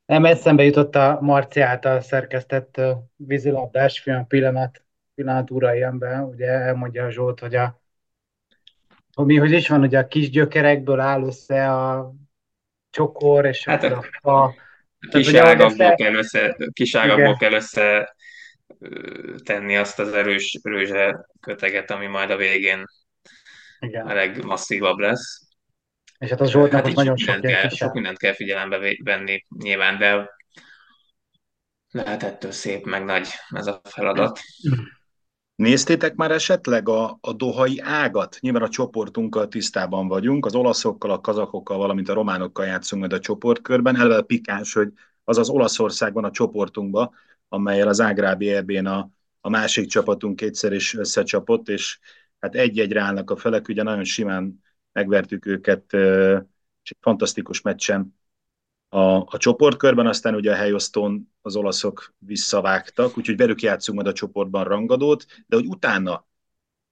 Nem, 0.06 0.24
eszembe 0.24 0.64
jutott 0.64 0.94
a 0.94 1.18
Marci 1.20 1.60
által 1.60 2.00
szerkesztett 2.00 2.80
vízilabdás 3.16 4.00
film 4.00 4.26
pillanat, 4.26 4.82
pillanat 5.14 5.50
urai 5.50 5.82
ember, 5.82 6.22
ugye 6.22 6.46
elmondja 6.46 7.04
a 7.04 7.10
Zsolt, 7.10 7.40
hogy 7.40 7.54
a 7.54 7.80
mi, 9.24 9.36
hogy 9.36 9.52
is 9.52 9.68
van, 9.68 9.78
hogy 9.78 9.94
a 9.94 10.06
kis 10.06 10.30
gyökerekből 10.30 11.00
áll 11.00 11.22
össze 11.22 11.72
a 11.72 12.12
csokor, 12.90 13.46
és 13.46 13.64
hát 13.64 13.84
a 13.84 14.04
fa. 14.22 14.54
Kis 15.10 15.34
ágakból 15.34 15.94
kell 15.94 16.14
össze, 16.14 16.56
kis 16.72 16.94
ágakból 16.94 17.36
kell 17.36 17.52
össze 17.52 18.14
tenni 19.44 19.76
azt 19.76 19.98
az 19.98 20.12
erős 20.12 20.58
rőzse 20.62 21.26
köteget, 21.40 21.90
ami 21.90 22.06
majd 22.06 22.30
a 22.30 22.36
végén 22.36 22.84
Igen. 23.80 24.06
a 24.06 24.14
legmasszívabb 24.14 24.98
lesz. 24.98 25.48
És 26.18 26.30
hát 26.30 26.40
az 26.40 26.50
Zsoltnak 26.50 26.84
hát 26.84 26.94
nagyon 26.94 27.16
sok, 27.16 27.40
kell, 27.40 27.68
sok 27.68 27.92
mindent 27.92 28.18
kell 28.18 28.32
figyelembe 28.32 28.96
venni 29.04 29.46
nyilván, 29.58 29.98
de 29.98 30.30
lehet 31.90 32.22
ettől 32.22 32.50
szép, 32.50 32.84
meg 32.84 33.04
nagy 33.04 33.28
ez 33.48 33.66
a 33.66 33.80
feladat. 33.84 34.40
Néztétek 35.54 36.14
már 36.14 36.30
esetleg 36.30 36.88
a, 36.88 37.18
a 37.20 37.32
dohai 37.32 37.80
ágat? 37.80 38.36
Nyilván 38.40 38.62
a 38.62 38.68
csoportunkkal 38.68 39.48
tisztában 39.48 40.08
vagyunk, 40.08 40.46
az 40.46 40.54
olaszokkal, 40.54 41.10
a 41.10 41.20
kazakokkal, 41.20 41.76
valamint 41.76 42.08
a 42.08 42.14
románokkal 42.14 42.66
játszunk 42.66 43.00
majd 43.00 43.12
a 43.12 43.18
csoportkörben. 43.18 43.96
Eleve 43.96 44.22
pikáns, 44.22 44.72
hogy 44.72 44.92
az 45.24 45.38
az 45.38 45.48
Olaszország 45.48 46.12
van 46.12 46.24
a 46.24 46.30
csoportunkban, 46.30 47.10
amelyel 47.48 47.88
az 47.88 48.00
Ágrábi 48.00 48.50
ebén 48.50 48.86
a, 48.86 49.10
a 49.40 49.48
másik 49.48 49.88
csapatunk 49.88 50.36
kétszer 50.36 50.72
is 50.72 50.94
összecsapott, 50.94 51.68
és 51.68 51.98
hát 52.40 52.54
egy-egyre 52.54 53.00
állnak 53.00 53.30
a 53.30 53.36
felek, 53.36 53.68
ugye 53.68 53.82
nagyon 53.82 54.04
simán 54.04 54.62
megvertük 54.92 55.46
őket, 55.46 55.92
és 56.82 56.90
egy 56.90 56.96
fantasztikus 57.00 57.60
meccsen 57.60 58.18
a, 58.88 59.14
a 59.16 59.36
csoportkörben, 59.36 60.06
aztán 60.06 60.34
ugye 60.34 60.52
a 60.52 60.56
helyosztón 60.56 61.32
az 61.40 61.56
olaszok 61.56 62.14
visszavágtak, 62.18 63.18
úgyhogy 63.18 63.36
velük 63.36 63.62
játszunk 63.62 63.98
majd 63.98 64.10
a 64.10 64.18
csoportban 64.18 64.64
rangadót, 64.64 65.26
de 65.46 65.56
hogy 65.56 65.66
utána 65.66 66.26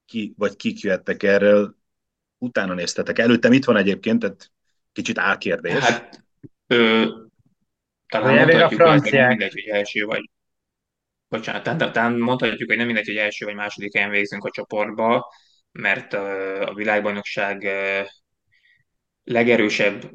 ki, 0.04 0.34
vagy 0.36 0.56
kik 0.56 0.80
jöttek 0.80 1.22
erről, 1.22 1.76
utána 2.38 2.74
néztetek. 2.74 3.18
Előttem 3.18 3.52
itt 3.52 3.64
van 3.64 3.76
egyébként, 3.76 4.20
tehát 4.20 4.52
kicsit 4.92 5.18
álkérdés. 5.18 5.72
Hát, 5.72 6.24
ö, 6.66 7.06
talán 8.08 8.38
hogy 9.00 9.12
nem 9.12 9.28
mindegy, 9.28 9.52
hogy 9.52 9.66
első 9.66 10.04
vagy 10.04 10.30
bocsánat, 11.28 11.62
tehát 11.62 11.92
talán 11.92 12.18
mondhatjuk, 12.18 12.68
hogy 12.68 12.76
nem 12.76 12.86
mindegy, 12.86 13.06
hogy 13.06 13.16
első 13.16 13.44
vagy 13.44 13.54
második 13.54 13.94
helyen 13.94 14.10
végzünk 14.10 14.44
a 14.44 14.50
csoportba, 14.50 15.32
mert 15.72 16.12
a 16.12 16.72
világbajnokság 16.74 17.68
legerősebb 19.24 20.10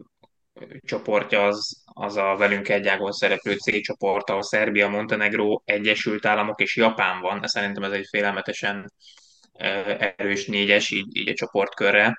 csoportja 0.85 1.45
az, 1.45 1.83
az 1.93 2.15
a 2.15 2.35
velünk 2.35 2.69
egyágon 2.69 3.11
szereplő 3.11 3.55
C 3.55 3.81
csoport, 3.81 4.29
ahol 4.29 4.43
Szerbia, 4.43 4.89
Montenegro, 4.89 5.61
Egyesült 5.65 6.25
Államok 6.25 6.61
és 6.61 6.75
Japán 6.75 7.21
van. 7.21 7.47
Szerintem 7.47 7.83
ez 7.83 7.91
egy 7.91 8.07
félelmetesen 8.09 8.93
erős 10.15 10.45
négyes 10.45 10.91
így, 10.91 11.17
így 11.17 11.29
a 11.29 11.33
csoportkörre. 11.33 12.17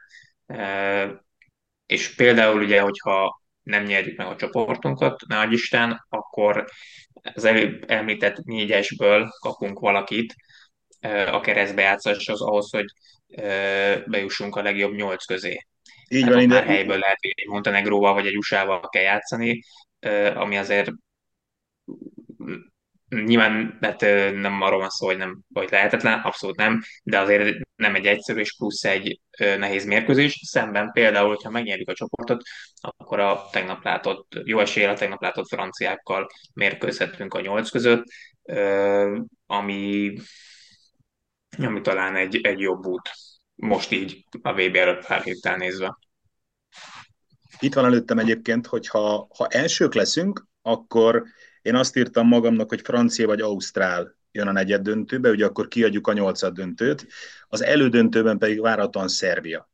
És 1.86 2.14
például 2.14 2.62
ugye, 2.62 2.80
hogyha 2.80 3.42
nem 3.62 3.82
nyerjük 3.82 4.16
meg 4.16 4.26
a 4.26 4.36
csoportunkat, 4.36 5.26
ne 5.26 5.46
Isten, 5.46 6.06
akkor 6.08 6.64
az 7.34 7.44
előbb 7.44 7.90
említett 7.90 8.36
négyesből 8.36 9.28
kapunk 9.40 9.78
valakit 9.78 10.34
a 11.30 11.40
keresztbejátszáshoz 11.40 12.40
ahhoz, 12.40 12.70
hogy 12.70 12.86
bejussunk 14.06 14.56
a 14.56 14.62
legjobb 14.62 14.94
nyolc 14.94 15.24
közé. 15.24 15.66
Így 16.08 16.22
hát 16.22 16.32
van, 16.32 16.46
már 16.46 16.64
helyből 16.64 16.98
lehet, 16.98 17.18
hogy 17.20 17.32
egy 17.34 17.48
Montenegróval 17.48 18.14
vagy 18.14 18.26
egy 18.26 18.36
USA-val 18.36 18.88
kell 18.88 19.02
játszani, 19.02 19.62
ami 20.34 20.56
azért 20.56 20.90
nyilván 23.24 23.78
hát 23.80 24.00
nem 24.34 24.62
arról 24.62 24.78
van 24.78 24.88
szó, 24.88 25.06
hogy 25.06 25.16
nem 25.16 25.40
vagy 25.48 25.70
lehetetlen, 25.70 26.18
abszolút 26.18 26.56
nem, 26.56 26.82
de 27.02 27.18
azért 27.18 27.58
nem 27.76 27.94
egy 27.94 28.06
egyszerű 28.06 28.40
és 28.40 28.56
plusz 28.56 28.84
egy 28.84 29.20
nehéz 29.38 29.84
mérkőzés. 29.84 30.40
Szemben 30.46 30.90
például, 30.92 31.28
hogyha 31.28 31.50
megnyerjük 31.50 31.88
a 31.88 31.94
csoportot, 31.94 32.42
akkor 32.80 33.20
a 33.20 33.48
tegnap 33.52 33.84
látott, 33.84 34.40
jó 34.44 34.58
esélye 34.58 34.90
a 34.90 34.94
tegnap 34.94 35.22
látott 35.22 35.48
franciákkal 35.48 36.26
mérkőzhetünk 36.54 37.34
a 37.34 37.40
nyolc 37.40 37.70
között, 37.70 38.04
ami, 39.46 40.12
ami 41.58 41.80
talán 41.80 42.16
egy, 42.16 42.40
egy 42.42 42.58
jobb 42.58 42.86
út 42.86 43.10
most 43.54 43.90
így 43.90 44.24
a 44.42 44.52
VB 44.52 44.76
előtt 44.76 45.06
pár 45.06 45.22
héttel 45.22 45.56
nézve. 45.56 45.98
Itt 47.58 47.74
van 47.74 47.84
előttem 47.84 48.18
egyébként, 48.18 48.66
hogy 48.66 48.88
ha, 48.88 49.28
ha 49.36 49.46
elsők 49.48 49.94
leszünk, 49.94 50.46
akkor 50.62 51.24
én 51.64 51.74
azt 51.74 51.96
írtam 51.96 52.26
magamnak, 52.26 52.68
hogy 52.68 52.80
francia 52.80 53.26
vagy 53.26 53.40
ausztrál 53.40 54.16
jön 54.32 54.46
a 54.46 54.52
negyed 54.52 54.82
döntőbe, 54.82 55.30
ugye 55.30 55.44
akkor 55.44 55.68
kiadjuk 55.68 56.06
a 56.06 56.12
nyolcad 56.12 56.54
döntőt, 56.54 57.06
az 57.48 57.62
elődöntőben 57.62 58.38
pedig 58.38 58.60
várhatóan 58.60 59.08
Szerbia. 59.08 59.70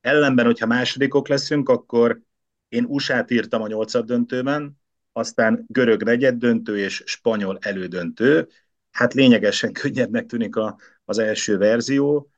Ellenben, 0.00 0.44
hogyha 0.44 0.66
másodikok 0.66 1.28
leszünk, 1.28 1.68
akkor 1.68 2.20
én 2.68 2.84
USA-t 2.88 3.30
írtam 3.30 3.62
a 3.62 3.66
nyolcad 3.66 4.06
döntőben, 4.06 4.80
aztán 5.12 5.64
görög 5.68 6.02
negyed 6.02 6.34
döntő 6.34 6.78
és 6.78 7.02
spanyol 7.06 7.58
elődöntő. 7.60 8.48
Hát 8.90 9.14
lényegesen 9.14 9.72
könnyebbnek 9.72 10.26
tűnik 10.26 10.56
a, 10.56 10.78
az 11.04 11.18
első 11.18 11.56
verzió, 11.58 12.30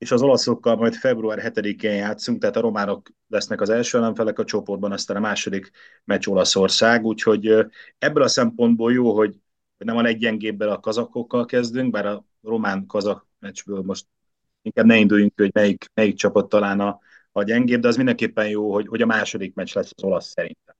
és 0.00 0.10
az 0.10 0.22
olaszokkal 0.22 0.76
majd 0.76 0.94
február 0.94 1.52
7-én 1.54 1.94
játszunk, 1.94 2.40
tehát 2.40 2.56
a 2.56 2.60
románok 2.60 3.08
lesznek 3.28 3.60
az 3.60 3.70
első 3.70 3.98
ellenfelek 3.98 4.38
a 4.38 4.44
csoportban, 4.44 4.92
aztán 4.92 5.16
a 5.16 5.20
második 5.20 5.70
meccs 6.04 6.26
Olaszország, 6.26 7.04
úgyhogy 7.04 7.66
ebből 7.98 8.22
a 8.22 8.28
szempontból 8.28 8.92
jó, 8.92 9.16
hogy 9.16 9.36
nem 9.76 9.96
a 9.96 10.02
leggyengébbel 10.02 10.68
a 10.68 10.80
kazakokkal 10.80 11.44
kezdünk, 11.44 11.90
bár 11.90 12.06
a 12.06 12.24
román-kazak 12.42 13.26
meccsből 13.38 13.82
most 13.82 14.06
inkább 14.62 14.86
ne 14.86 14.96
induljunk 14.96 15.32
hogy 15.36 15.50
melyik, 15.54 15.84
melyik 15.94 16.16
csapat 16.16 16.48
talán 16.48 16.80
a, 16.80 17.00
a 17.32 17.42
gyengébb, 17.42 17.80
de 17.80 17.88
az 17.88 17.96
mindenképpen 17.96 18.48
jó, 18.48 18.72
hogy, 18.72 18.86
hogy 18.86 19.02
a 19.02 19.06
második 19.06 19.54
meccs 19.54 19.74
lesz 19.74 19.92
az 19.96 20.04
olasz 20.04 20.26
szerintem. 20.26 20.74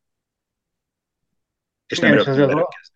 És 1.87 1.99
nem 1.99 2.13
Igen, 2.13 2.25
rögtön 2.25 2.59
az, 2.59 2.91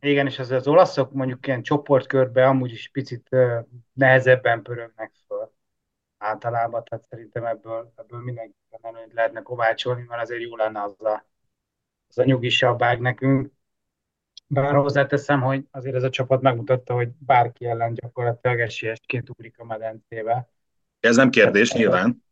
igen, 0.00 0.26
és 0.26 0.38
az, 0.38 0.50
az 0.50 0.66
olaszok 0.66 1.12
mondjuk 1.12 1.46
ilyen 1.46 1.62
csoportkörbe 1.62 2.46
amúgy 2.46 2.72
is 2.72 2.88
picit 2.92 3.28
uh, 3.30 3.66
nehezebben 3.92 4.62
pörögnek. 4.62 5.12
Általában, 6.18 6.84
tehát 6.84 7.04
szerintem 7.04 7.44
ebből, 7.44 7.92
ebből 7.96 8.20
mindenképpen 8.20 8.94
előnyt 8.94 9.12
lehetne 9.12 9.42
kovácsolni, 9.42 10.04
mert 10.08 10.22
azért 10.22 10.42
jó 10.42 10.56
lenne 10.56 10.82
az 10.82 11.00
a, 11.00 11.26
az 12.08 12.18
a 12.18 12.24
nyugisabb 12.24 12.82
ág 12.82 13.00
nekünk. 13.00 13.50
Bár 14.46 14.74
hozzáteszem, 14.74 15.42
hogy 15.42 15.66
azért 15.70 15.94
ez 15.94 16.02
a 16.02 16.10
csapat 16.10 16.40
megmutatta, 16.40 16.94
hogy 16.94 17.08
bárki 17.18 17.66
ellen 17.66 17.94
gyakorlatilag 17.94 18.60
esélyesként 18.60 19.30
ugrik 19.30 19.58
a 19.58 19.64
medencébe. 19.64 20.48
Ez 21.00 21.16
nem 21.16 21.30
kérdés, 21.30 21.68
Tehát, 21.68 21.82
nyilván. 21.82 22.24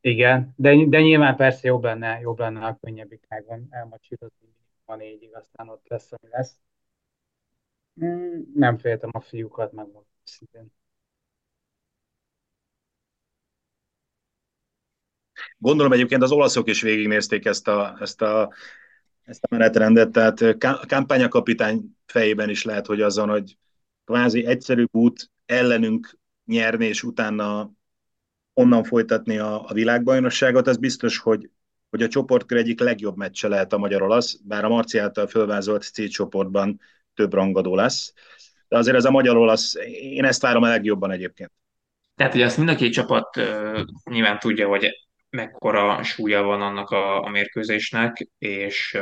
Igen, 0.00 0.52
de, 0.56 0.84
de 0.86 1.00
nyilván 1.00 1.36
persze 1.36 1.68
jobb 1.68 1.84
lenne, 1.84 2.20
jobb 2.20 2.38
lenne 2.38 2.66
a 2.66 2.78
könnyebbik 2.80 3.24
ágon 3.28 3.66
elmacsírozni 3.70 4.54
a 4.84 4.94
négyig, 4.94 5.34
aztán 5.34 5.68
ott 5.68 5.88
lesz, 5.88 6.12
ami 6.12 6.30
lesz. 6.30 6.60
Mm, 8.04 8.40
nem 8.54 8.78
féltem 8.78 9.10
a 9.12 9.20
fiúkat, 9.20 9.72
megmondom 9.72 10.06
szintén. 10.22 10.72
Gondolom 15.64 15.92
egyébként 15.92 16.22
az 16.22 16.32
olaszok 16.32 16.68
is 16.68 16.82
végignézték 16.82 17.44
ezt 17.44 17.68
a, 17.68 17.96
ezt 18.00 18.22
a, 18.22 18.52
ezt 19.22 19.44
a 19.44 19.46
menetrendet, 19.50 20.10
tehát 20.10 20.40
a 20.40 20.86
kampányakapitány 20.88 21.96
fejében 22.06 22.48
is 22.48 22.64
lehet, 22.64 22.86
hogy 22.86 23.00
azon, 23.00 23.28
hogy 23.28 23.56
kvázi 24.04 24.46
egyszerű 24.46 24.84
út 24.90 25.30
ellenünk 25.46 26.18
nyerni, 26.44 26.86
és 26.86 27.02
utána 27.02 27.70
onnan 28.54 28.84
folytatni 28.84 29.38
a, 29.38 29.64
a 29.68 29.72
világbajnokságot, 29.72 30.66
az 30.66 30.76
biztos, 30.76 31.18
hogy, 31.18 31.50
hogy 31.90 32.02
a 32.02 32.08
csoportkör 32.08 32.58
egyik 32.58 32.80
legjobb 32.80 33.16
meccse 33.16 33.48
lehet 33.48 33.72
a 33.72 33.78
magyar-olasz, 33.78 34.38
bár 34.42 34.64
a 34.64 34.68
Marci 34.68 34.98
által 34.98 35.26
fölvázolt 35.26 35.82
C 35.82 36.08
csoportban 36.08 36.80
több 37.14 37.32
rangadó 37.32 37.74
lesz. 37.74 38.12
De 38.68 38.78
azért 38.78 38.96
ez 38.96 39.04
a 39.04 39.10
magyar-olasz, 39.10 39.74
én 40.00 40.24
ezt 40.24 40.42
várom 40.42 40.62
a 40.62 40.68
legjobban 40.68 41.10
egyébként. 41.10 41.52
Tehát 42.16 42.34
ugye 42.34 42.44
azt 42.44 42.56
mind 42.56 42.68
a 42.68 42.74
két 42.74 42.92
csapat 42.92 43.36
uh, 43.36 43.80
nyilván 44.04 44.38
tudja, 44.38 44.68
hogy 44.68 45.02
mekkora 45.34 46.02
súlya 46.02 46.42
van 46.42 46.60
annak 46.60 46.90
a, 46.90 47.22
a 47.22 47.28
mérkőzésnek, 47.28 48.28
és 48.38 48.98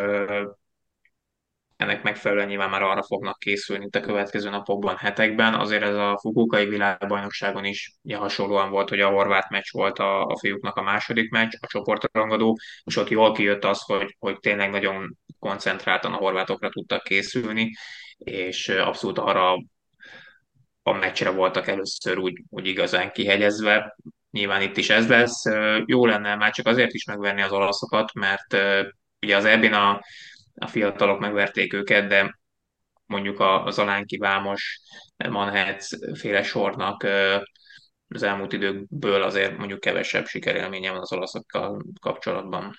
ennek 1.77 2.03
megfelelően 2.03 2.49
nyilván 2.49 2.71
már 2.71 2.83
arra 2.83 3.03
fognak 3.03 3.39
készülni 3.39 3.85
itt 3.85 3.95
a 3.95 4.01
következő 4.01 4.51
napokban, 4.51 4.97
hetekben. 4.97 5.55
Azért 5.55 5.83
ez 5.83 5.95
a 5.95 6.19
Fukukai 6.21 6.67
világbajnokságon 6.67 7.65
is 7.65 7.93
ugye 8.03 8.17
hasonlóan 8.17 8.71
volt, 8.71 8.89
hogy 8.89 9.01
a 9.01 9.11
horvát 9.11 9.51
meccs 9.51 9.71
volt 9.71 9.99
a, 9.99 10.25
a 10.25 10.39
fiúknak 10.39 10.77
a 10.77 10.83
második 10.83 11.31
meccs, 11.31 11.55
a 11.61 11.67
csoportrangadó, 11.67 12.59
és 12.85 12.97
ott 12.97 13.09
jól 13.09 13.33
kijött 13.33 13.65
az, 13.65 13.83
hogy, 13.83 14.17
hogy 14.19 14.39
tényleg 14.39 14.71
nagyon 14.71 15.17
koncentráltan 15.39 16.13
a 16.13 16.17
horvátokra 16.17 16.69
tudtak 16.69 17.03
készülni, 17.03 17.71
és 18.19 18.69
abszolút 18.69 19.19
arra 19.19 19.53
a 20.83 20.93
meccsre 20.93 21.31
voltak 21.31 21.67
először 21.67 22.19
úgy, 22.19 22.43
úgy 22.49 22.67
igazán 22.67 23.13
kihegyezve. 23.13 23.97
Nyilván 24.33 24.63
itt 24.63 24.77
is 24.77 24.91
ez 24.91 25.09
lesz. 25.09 25.43
Jó 25.87 26.07
lenne 26.07 26.35
már 26.35 26.53
csak 26.53 26.67
azért 26.67 26.93
is 26.93 27.05
megverni 27.05 27.43
az 27.43 27.53
olaszokat, 27.53 28.13
mert 28.15 28.57
ugye 29.21 29.37
az 29.37 29.45
ebben 29.45 29.73
a, 29.73 30.01
a 30.55 30.67
fiatalok 30.67 31.21
megverték 31.21 31.73
őket, 31.73 32.09
de 32.09 32.39
mondjuk 33.07 33.41
az 33.41 33.79
Alánki 33.79 34.17
Vámos, 34.17 34.81
Manhetz 35.29 36.19
féle 36.19 36.43
sornak 36.43 37.07
az 38.09 38.23
elmúlt 38.23 38.53
időkből 38.53 39.23
azért 39.23 39.57
mondjuk 39.59 39.81
kevesebb 39.81 40.27
sikerélménye 40.27 40.91
van 40.91 41.01
az 41.01 41.13
olaszokkal 41.13 41.83
kapcsolatban. 42.01 42.75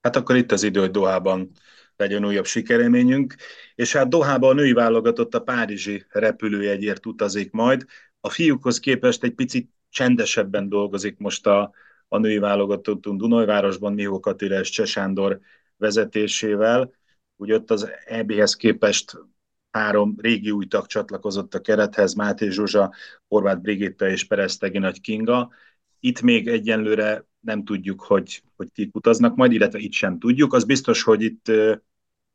Hát 0.00 0.16
akkor 0.16 0.36
itt 0.36 0.52
az 0.52 0.62
idő, 0.62 0.80
hogy 0.80 0.90
Dohában 0.90 1.50
legyen 1.96 2.24
újabb 2.24 2.46
sikerélményünk. 2.46 3.34
És 3.74 3.92
hát 3.92 4.08
Dohába 4.08 4.48
a 4.48 4.52
női 4.52 4.72
válogatott 4.72 5.34
a 5.34 5.42
Párizsi 5.42 6.04
repülőjegyért 6.08 7.06
utazik 7.06 7.50
majd. 7.50 7.84
A 8.20 8.28
fiúkhoz 8.28 8.80
képest 8.80 9.22
egy 9.24 9.34
picit 9.34 9.70
csendesebben 9.94 10.68
dolgozik 10.68 11.18
most 11.18 11.46
a, 11.46 11.72
a 12.08 12.18
női 12.18 12.38
válogatottunk 12.38 13.20
Dunajvárosban, 13.20 13.92
Mihó 13.92 14.20
Katila 14.20 14.58
és 14.60 14.70
Csesándor 14.70 15.40
vezetésével. 15.76 16.92
Úgy 17.36 17.52
ott 17.52 17.70
az 17.70 17.88
EB-hez 18.04 18.56
képest 18.56 19.18
három 19.70 20.14
régi 20.18 20.50
új 20.50 20.66
tag 20.66 20.86
csatlakozott 20.86 21.54
a 21.54 21.60
kerethez, 21.60 22.14
Máté 22.14 22.48
Zsuzsa, 22.48 22.92
Horváth 23.28 23.60
Brigitta 23.60 24.08
és 24.08 24.24
Peresztegi 24.24 24.78
Nagy 24.78 25.00
Kinga. 25.00 25.50
Itt 26.00 26.20
még 26.20 26.48
egyenlőre 26.48 27.26
nem 27.40 27.64
tudjuk, 27.64 28.00
hogy, 28.00 28.42
hogy 28.56 28.72
kik 28.72 28.94
utaznak 28.94 29.36
majd, 29.36 29.52
illetve 29.52 29.78
itt 29.78 29.92
sem 29.92 30.18
tudjuk. 30.18 30.52
Az 30.52 30.64
biztos, 30.64 31.02
hogy 31.02 31.22
itt 31.22 31.52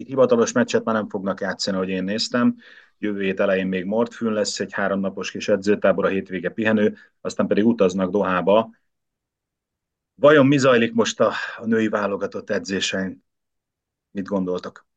hivatalos 0.08 0.52
meccset 0.52 0.84
már 0.84 0.96
nem 0.96 1.10
fognak 1.10 1.42
játszani, 1.42 1.78
hogy 1.78 1.90
én 1.90 2.04
néztem. 2.04 2.56
Jövő 2.98 3.22
hét 3.22 3.40
elején 3.40 3.68
még 3.68 3.86
Mortfűn 3.86 4.34
lesz, 4.34 4.60
egy 4.60 4.74
háromnapos 4.74 5.32
kis 5.32 5.48
edzőtábor, 5.48 6.06
a 6.06 6.10
hétvége 6.10 6.50
pihenő, 6.50 6.98
aztán 7.22 7.48
pedig 7.48 7.66
utaznak 7.66 8.12
Dohába. 8.12 8.70
Vajon 10.16 10.48
mi 10.48 10.58
zajlik 10.58 10.94
most 10.94 11.20
a, 11.20 11.32
a 11.58 11.66
női 11.66 11.88
válogatott 11.88 12.50
edzésein? 12.50 13.24
Mit 14.12 14.28
gondoltak? 14.28 14.88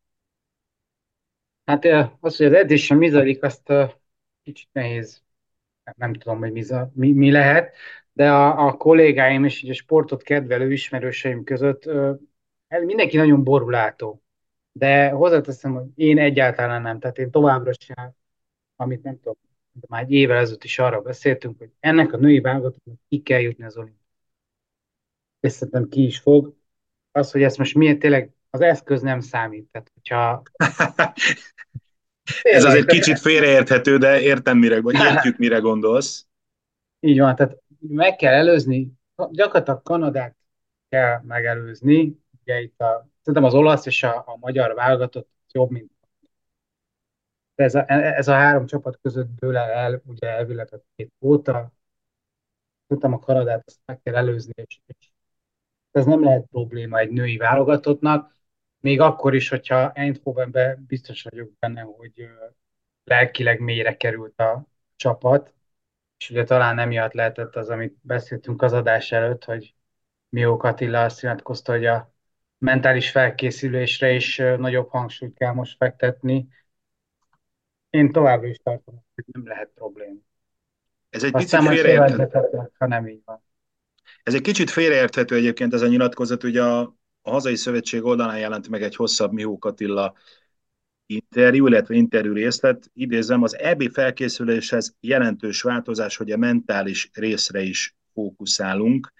Hát 1.64 1.84
az, 2.20 2.36
hogy 2.36 2.46
az 2.46 2.52
edzésen 2.52 2.96
mi 2.96 3.08
zajlik, 3.08 3.42
azt 3.42 3.72
kicsit 4.42 4.68
nehéz, 4.72 5.22
nem 5.96 6.12
tudom, 6.12 6.38
hogy 6.38 6.52
mi, 6.52 6.64
mi, 6.92 7.12
mi 7.12 7.30
lehet, 7.30 7.76
de 8.12 8.30
a, 8.30 8.66
a 8.66 8.76
kollégáim 8.76 9.44
és 9.44 9.66
a 9.68 9.72
sportot 9.72 10.22
kedvelő 10.22 10.72
ismerőseim 10.72 11.44
között 11.44 11.90
mindenki 12.68 13.16
nagyon 13.16 13.44
borulátó. 13.44 14.21
De 14.72 15.10
hozzáteszem, 15.10 15.72
hogy 15.72 15.86
én 15.94 16.18
egyáltalán 16.18 16.82
nem. 16.82 16.98
Tehát 16.98 17.18
én 17.18 17.30
továbbra 17.30 17.72
sem, 17.78 18.14
amit 18.76 19.02
nem 19.02 19.16
tudom, 19.16 19.36
de 19.72 19.86
már 19.88 20.02
egy 20.02 20.12
évvel 20.12 20.36
ezelőtt 20.36 20.64
is 20.64 20.78
arra 20.78 21.00
beszéltünk, 21.00 21.58
hogy 21.58 21.70
ennek 21.80 22.12
a 22.12 22.16
női 22.16 22.40
válogatottnak 22.40 22.98
ki 23.08 23.22
kell 23.22 23.40
jutni 23.40 23.64
az 23.64 23.76
olimpiára. 23.76 24.00
És 25.40 25.52
szerintem 25.52 25.88
ki 25.88 26.04
is 26.04 26.18
fog. 26.18 26.56
Az, 27.10 27.30
hogy 27.30 27.42
ezt 27.42 27.58
most 27.58 27.74
miért 27.74 27.98
tényleg 27.98 28.30
az 28.50 28.60
eszköz 28.60 29.02
nem 29.02 29.20
számít. 29.20 29.68
Tehát, 29.70 29.90
hogyha... 29.94 30.42
Ez 32.42 32.64
az 32.64 32.74
egy 32.74 32.84
kicsit 32.84 33.18
félreérthető, 33.18 33.98
de 33.98 34.20
értem 34.20 34.58
mire, 34.58 34.80
vagy 34.80 34.94
értjük 34.94 35.38
mire 35.38 35.58
gondolsz. 35.58 36.26
Így 37.00 37.18
van, 37.18 37.34
tehát 37.34 37.62
meg 37.78 38.16
kell 38.16 38.32
előzni, 38.32 38.92
gyakorlatilag 39.30 39.82
Kanadát 39.82 40.36
kell 40.88 41.20
megelőzni, 41.26 42.18
ugye 42.40 42.60
itt 42.60 42.80
a, 42.80 43.08
szerintem 43.22 43.44
az 43.44 43.54
olasz 43.54 43.86
és 43.86 44.02
a, 44.02 44.16
a 44.26 44.36
magyar 44.40 44.74
válogatott 44.74 45.30
jobb, 45.52 45.70
mint 45.70 45.90
ez 47.54 47.74
a, 47.74 47.84
ez 47.90 48.28
a 48.28 48.32
három 48.32 48.66
csapat 48.66 48.98
között 49.02 49.28
dől 49.38 49.56
el, 49.56 50.02
ugye 50.04 50.28
elvileg 50.28 50.74
a 50.74 50.82
két 50.96 51.12
óta, 51.20 51.72
tudtam 52.86 53.12
a 53.12 53.18
Kanadát, 53.18 53.62
ezt 53.66 53.80
meg 53.84 54.00
kell 54.02 54.16
előzni, 54.16 54.52
és, 54.56 54.80
és 54.86 55.10
ez 55.90 56.04
nem 56.04 56.22
lehet 56.22 56.46
probléma 56.46 56.98
egy 56.98 57.10
női 57.10 57.36
válogatottnak, 57.36 58.36
még 58.80 59.00
akkor 59.00 59.34
is, 59.34 59.48
hogyha 59.48 59.92
Eindhovenben 59.92 60.84
biztos 60.88 61.22
vagyok 61.22 61.50
benne, 61.58 61.80
hogy 61.80 62.28
lelkileg 63.04 63.60
mélyre 63.60 63.96
került 63.96 64.40
a 64.40 64.66
csapat, 64.96 65.54
és 66.18 66.30
ugye 66.30 66.44
talán 66.44 66.78
emiatt 66.78 67.12
lehetett 67.12 67.56
az, 67.56 67.68
amit 67.68 67.96
beszéltünk 68.02 68.62
az 68.62 68.72
adás 68.72 69.12
előtt, 69.12 69.44
hogy 69.44 69.74
Mió 70.28 70.60
Attila 70.62 71.04
azt 71.04 71.22
nyilatkozta, 71.22 71.72
hogy 71.72 71.86
a 71.86 72.11
mentális 72.62 73.10
felkészülésre 73.10 74.12
is 74.12 74.36
nagyobb 74.36 74.88
hangsúlyt 74.88 75.34
kell 75.34 75.52
most 75.52 75.76
fektetni. 75.76 76.48
Én 77.90 78.12
továbbra 78.12 78.46
is 78.46 78.56
tartom, 78.62 79.04
hogy 79.14 79.24
nem 79.32 79.46
lehet 79.46 79.70
probléma. 79.74 80.18
Ez 81.10 81.24
egy 81.24 81.34
Aztán 81.34 81.64
picit 81.66 81.80
félreérthető. 81.80 82.70
Ha 82.78 82.86
nem 82.86 83.06
így 83.06 83.22
van. 83.24 83.44
Ez 84.22 84.34
egy 84.34 84.40
kicsit 84.40 84.70
félreérthető 84.70 85.36
egyébként 85.36 85.74
ez 85.74 85.82
a 85.82 85.86
nyilatkozat, 85.86 86.44
ugye 86.44 86.62
a, 86.62 86.80
a 87.22 87.30
hazai 87.30 87.56
szövetség 87.56 88.04
oldalán 88.04 88.38
jelent 88.38 88.68
meg 88.68 88.82
egy 88.82 88.96
hosszabb 88.96 89.32
Mió 89.32 89.58
Attila 89.60 90.14
interjú, 91.06 91.66
illetve 91.66 91.94
interjú 91.94 92.32
részlet, 92.32 92.90
idézem, 92.94 93.42
az 93.42 93.58
EB 93.58 93.90
felkészüléshez 93.92 94.96
jelentős 95.00 95.62
változás, 95.62 96.16
hogy 96.16 96.30
a 96.30 96.36
mentális 96.36 97.10
részre 97.12 97.60
is 97.60 97.96
fókuszálunk. 98.12 99.12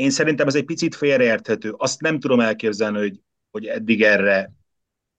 Én 0.00 0.10
szerintem 0.10 0.46
ez 0.46 0.54
egy 0.54 0.64
picit 0.64 0.94
félreérthető. 0.94 1.74
Azt 1.76 2.00
nem 2.00 2.20
tudom 2.20 2.40
elképzelni, 2.40 2.98
hogy, 2.98 3.20
hogy 3.50 3.66
eddig 3.66 4.02
erre 4.02 4.52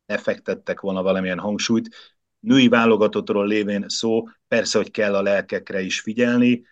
ne 0.05 0.17
fektettek 0.17 0.79
volna 0.79 1.01
valamilyen 1.01 1.39
hangsúlyt. 1.39 1.95
Női 2.39 2.67
válogatottról 2.67 3.47
lévén 3.47 3.85
szó, 3.87 4.23
persze, 4.47 4.77
hogy 4.77 4.91
kell 4.91 5.15
a 5.15 5.21
lelkekre 5.21 5.81
is 5.81 5.99
figyelni, 5.99 6.65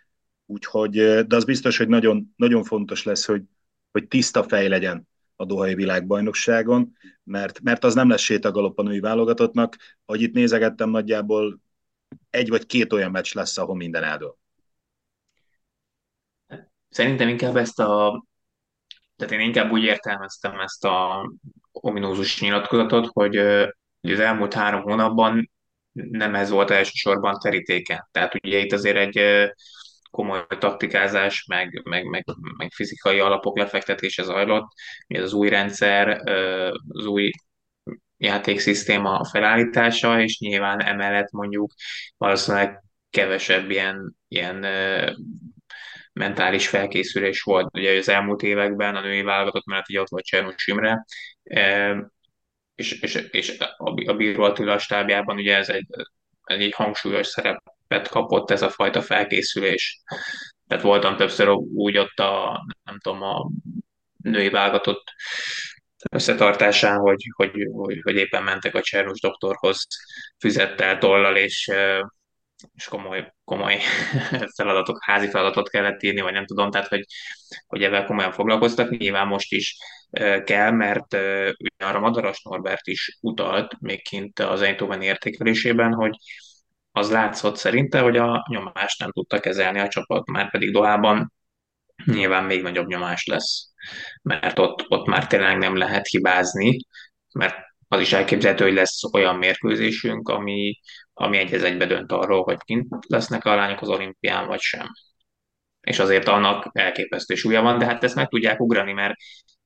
úgyhogy, 0.45 0.91
de 1.26 1.36
az 1.36 1.45
biztos, 1.45 1.78
hogy 1.78 1.88
nagyon, 1.88 2.34
nagyon 2.36 2.63
fontos 2.63 3.04
lesz, 3.04 3.26
hogy, 3.26 3.43
hogy 3.91 4.08
tiszta 4.08 4.43
fej 4.43 4.67
legyen 4.67 5.08
a 5.36 5.45
Dohai 5.45 5.76
világbajnokságon, 5.76 6.98
mert, 7.24 7.62
mert 7.62 7.84
az 7.84 7.93
nem 7.93 8.10
lesz 8.10 8.22
sétagalop 8.22 8.80
a 8.80 8.84
női 8.84 9.00
válogatottnak. 9.00 9.76
Ahogy 10.06 10.22
itt 10.22 10.34
nézegettem, 10.34 10.89
nagyjából 10.89 11.60
egy 12.30 12.50
vagy 12.50 12.65
két 12.65 12.93
olyan 12.93 13.12
meccs 13.12 13.34
lesz, 13.34 13.58
ahol 13.58 13.76
minden 13.76 14.04
eldől. 14.04 14.38
Szerintem 16.89 17.28
inkább 17.28 17.56
ezt 17.56 17.80
a 17.80 18.23
tehát 19.15 19.34
én 19.34 19.39
inkább 19.39 19.71
úgy 19.71 19.84
értelmeztem 19.84 20.60
ezt 20.60 20.86
a 20.86 21.30
ominózus 21.71 22.41
nyilatkozatot, 22.41 23.06
hogy, 23.13 23.36
hogy 24.02 24.12
az 24.12 24.19
elmúlt 24.19 24.54
három 24.54 24.82
hónapban 24.82 25.52
nem 25.91 26.36
ez 26.36 26.49
volt 26.49 26.69
elsősorban 26.69 27.39
terítéken. 27.39 28.08
Tehát 28.12 28.36
ugye 28.43 28.58
itt 28.58 28.71
azért 28.71 28.97
egy 28.97 29.49
komoly 30.12 30.45
taktikázás, 30.60 31.45
meg, 31.47 31.82
meg, 31.84 32.06
meg, 32.06 32.23
meg 32.58 32.71
fizikai 32.71 33.19
alapok 33.19 33.58
lefektetése 33.58 34.23
zajlott. 34.23 34.67
Ugye 35.08 35.21
az 35.21 35.34
új 35.34 35.49
rendszer, 35.49 36.08
az 36.88 37.06
új 37.06 37.32
játékszisztéma 38.17 39.25
felállítása, 39.25 40.21
és 40.21 40.39
nyilván 40.39 40.82
emellett 40.82 41.32
mondjuk 41.32 41.71
valószínűleg 42.17 42.84
kevesebb 43.10 43.69
ilyen, 43.69 44.15
ilyen 44.28 44.65
mentális 46.13 46.67
felkészülés 46.67 47.41
volt. 47.41 47.67
Ugye 47.74 47.98
az 47.98 48.10
elmúlt 48.10 48.41
években 48.41 48.95
a 48.95 49.02
női 49.02 49.22
válogatott 49.22 49.65
mellett 49.65 49.89
ugye 49.89 50.02
ott 50.02 50.10
volt 50.10 50.26
Csernus 50.26 50.67
Imre, 50.67 51.06
és, 52.76 52.91
és, 53.02 53.15
és 53.32 53.58
a 54.06 54.13
Bíró 54.13 54.43
Attila 54.43 54.78
stábjában 54.78 55.38
ugye 55.38 55.56
ez 55.56 55.69
egy, 55.69 55.88
egy 56.43 56.74
hangsúlyos 56.74 57.28
szerepet 57.28 58.08
kapott 58.08 58.52
ez 58.52 58.62
a 58.62 58.69
fajta 58.69 59.02
felkészülés. 59.02 60.02
Tehát 60.67 60.84
voltam 60.84 61.15
többször 61.15 61.50
úgy 61.74 61.98
ott 61.98 62.19
a, 62.19 62.65
nem 62.84 63.00
tudom, 63.00 63.22
a 63.22 63.50
női 64.24 64.50
válogatott 64.50 65.04
összetartásán, 66.12 66.98
hogy, 66.98 67.24
hogy, 67.36 67.52
hogy, 67.72 68.00
hogy 68.04 68.15
éppen 68.15 68.43
mentek 68.43 68.76
a 68.76 68.82
Csernus 68.82 69.19
doktorhoz 69.19 69.88
füzettel, 70.39 70.98
tollal, 70.98 71.36
és, 71.36 71.72
és 72.76 72.88
komoly, 72.88 73.34
komoly 73.43 73.80
feladatok, 74.58 75.04
házi 75.04 75.30
feladatot 75.30 75.69
kellett 75.69 76.04
írni, 76.04 76.22
vagy 76.22 76.34
nem 76.34 76.45
tudom, 76.45 76.72
tehát 76.72 76.88
hogy, 76.88 77.06
hogy 77.67 77.84
ebben 77.84 78.06
komolyan 78.06 78.32
foglalkoztak. 78.32 78.98
Nyilván 78.98 79.28
most 79.28 79.52
is 79.52 79.78
kell, 80.43 80.72
mert 80.72 81.13
ugye 81.13 81.86
arra 81.86 82.00
Madaras 82.00 82.41
Norbert 82.41 82.88
is 82.88 83.17
utalt 83.22 83.80
még 83.80 84.04
kint 84.04 84.39
az 84.39 84.62
Eindhoven 84.62 85.02
értékelésében, 85.02 85.93
hogy 85.93 86.15
az 86.91 87.12
látszott 87.12 87.58
szerinte, 87.58 88.00
hogy 88.00 88.17
a 88.17 88.45
nyomást 88.50 89.00
nem 89.00 89.12
tudta 89.12 89.39
kezelni 89.39 89.80
a 89.80 89.88
csapat, 89.88 90.26
már 90.26 90.52
pedig 90.52 90.72
Dohában 90.72 91.34
nyilván 92.06 92.43
még 92.43 92.62
nagyobb 92.62 92.88
nyomás 92.88 93.26
lesz, 93.26 93.74
mert 94.22 94.60
ott, 94.60 94.86
ott 94.88 95.08
már 95.08 95.28
tényleg 95.28 95.58
nem 95.58 95.76
lehet 95.76 96.08
hibázni, 96.08 96.78
mert 97.34 97.56
az 97.91 98.02
is 98.02 98.13
elképzelhető, 98.13 98.63
hogy 98.63 98.73
lesz 98.73 99.04
olyan 99.13 99.36
mérkőzésünk, 99.36 100.30
ami, 100.30 100.80
ami 101.13 101.38
egy 101.38 101.54
egybe 101.54 101.86
dönt 101.86 102.12
arról, 102.12 102.43
hogy 102.43 102.58
kint 102.58 102.88
lesznek 103.08 103.45
a 103.45 103.56
lányok 103.56 103.82
az 103.82 103.89
olimpián, 103.89 104.47
vagy 104.47 104.60
sem. 104.60 104.88
És 105.82 105.99
azért 105.99 106.28
annak 106.28 106.69
elképesztő 106.71 107.36
súlya 107.36 107.62
van, 107.62 107.78
de 107.78 107.86
hát 107.86 108.04
ezt 108.04 108.15
meg 108.15 108.28
tudják 108.28 108.60
ugrani, 108.60 108.93
mert 108.93 109.15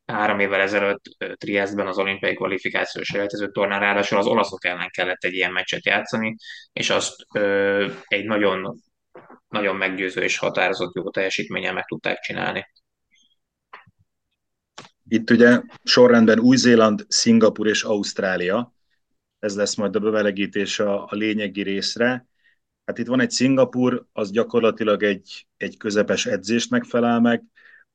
három 0.05 0.39
évvel 0.39 0.61
ezelőtt 0.61 1.01
Triestben 1.37 1.87
az 1.87 1.97
olimpiai 1.97 2.33
kvalifikációs 2.33 3.07
selejtező 3.07 3.51
tornán 3.51 3.79
ráadásul 3.79 4.17
az 4.17 4.25
olaszok 4.25 4.65
ellen 4.65 4.89
kellett 4.89 5.23
egy 5.23 5.33
ilyen 5.33 5.51
meccset 5.51 5.85
játszani, 5.85 6.35
és 6.73 6.89
azt 6.89 7.25
ö, 7.35 7.91
egy 8.07 8.25
nagyon, 8.25 8.77
nagyon 9.47 9.75
meggyőző 9.75 10.21
és 10.21 10.37
határozott 10.37 10.95
jó 10.95 11.09
teljesítménnyel 11.09 11.73
meg 11.73 11.85
tudták 11.85 12.19
csinálni. 12.19 12.65
Itt 15.07 15.29
ugye 15.29 15.61
sorrendben 15.83 16.39
Új-Zéland, 16.39 17.05
Szingapur 17.07 17.67
és 17.67 17.83
Ausztrália. 17.83 18.73
Ez 19.39 19.55
lesz 19.55 19.75
majd 19.75 19.95
a 19.95 19.99
bevelegítés 19.99 20.79
a, 20.79 21.03
a 21.03 21.15
lényegi 21.15 21.61
részre. 21.61 22.27
Hát 22.85 22.97
itt 22.97 23.07
van 23.07 23.19
egy 23.19 23.31
Szingapur, 23.31 24.05
az 24.11 24.31
gyakorlatilag 24.31 25.03
egy, 25.03 25.47
egy 25.57 25.77
közepes 25.77 26.25
edzésnek 26.25 26.83
felel 26.83 27.19
meg, 27.19 27.43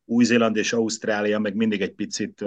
új-Zéland 0.05 0.57
és 0.57 0.73
Ausztrália 0.73 1.39
meg 1.39 1.55
mindig 1.55 1.81
egy 1.81 1.95
picit, 1.95 2.45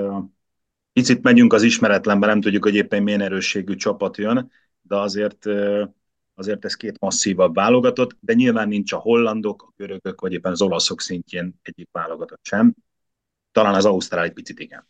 picit 0.94 1.22
megyünk 1.22 1.54
az 1.54 1.64
ismeretlenbe, 1.64 2.28
nem 2.28 2.42
tudjuk, 2.42 2.64
hogy 2.64 2.76
éppen 2.76 3.04
milyen 3.04 3.22
erősségű 3.22 3.76
csapat 3.76 4.18
jön, 4.18 4.52
de 4.82 4.96
azért, 4.96 5.46
azért 6.34 6.66
ez 6.66 6.76
két 6.76 7.00
masszívabb 7.00 7.56
válogatott, 7.56 8.18
de 8.20 8.34
nyilván 8.34 8.68
nincs 8.68 8.94
a 8.94 8.98
hollandok, 8.98 9.64
a 9.64 9.74
görögök, 9.76 10.22
vagy 10.22 10.34
éppen 10.34 10.52
az 10.52 10.62
olaszok 10.62 11.02
szintjén 11.02 11.60
egyik 11.62 11.90
válogatott 11.92 12.44
sem. 12.44 12.76
Talán 13.52 13.74
az 13.74 13.86
Ausztrál 13.86 14.24
egy 14.24 14.34
picit 14.34 14.60
igen. 14.60 14.90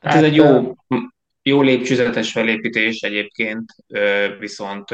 Hát 0.00 0.14
ez 0.14 0.22
egy 0.22 0.34
jó, 0.34 0.74
jó 1.42 1.62
lépcsőzetes 1.62 2.32
felépítés 2.32 3.00
egyébként, 3.00 3.74
viszont 4.38 4.88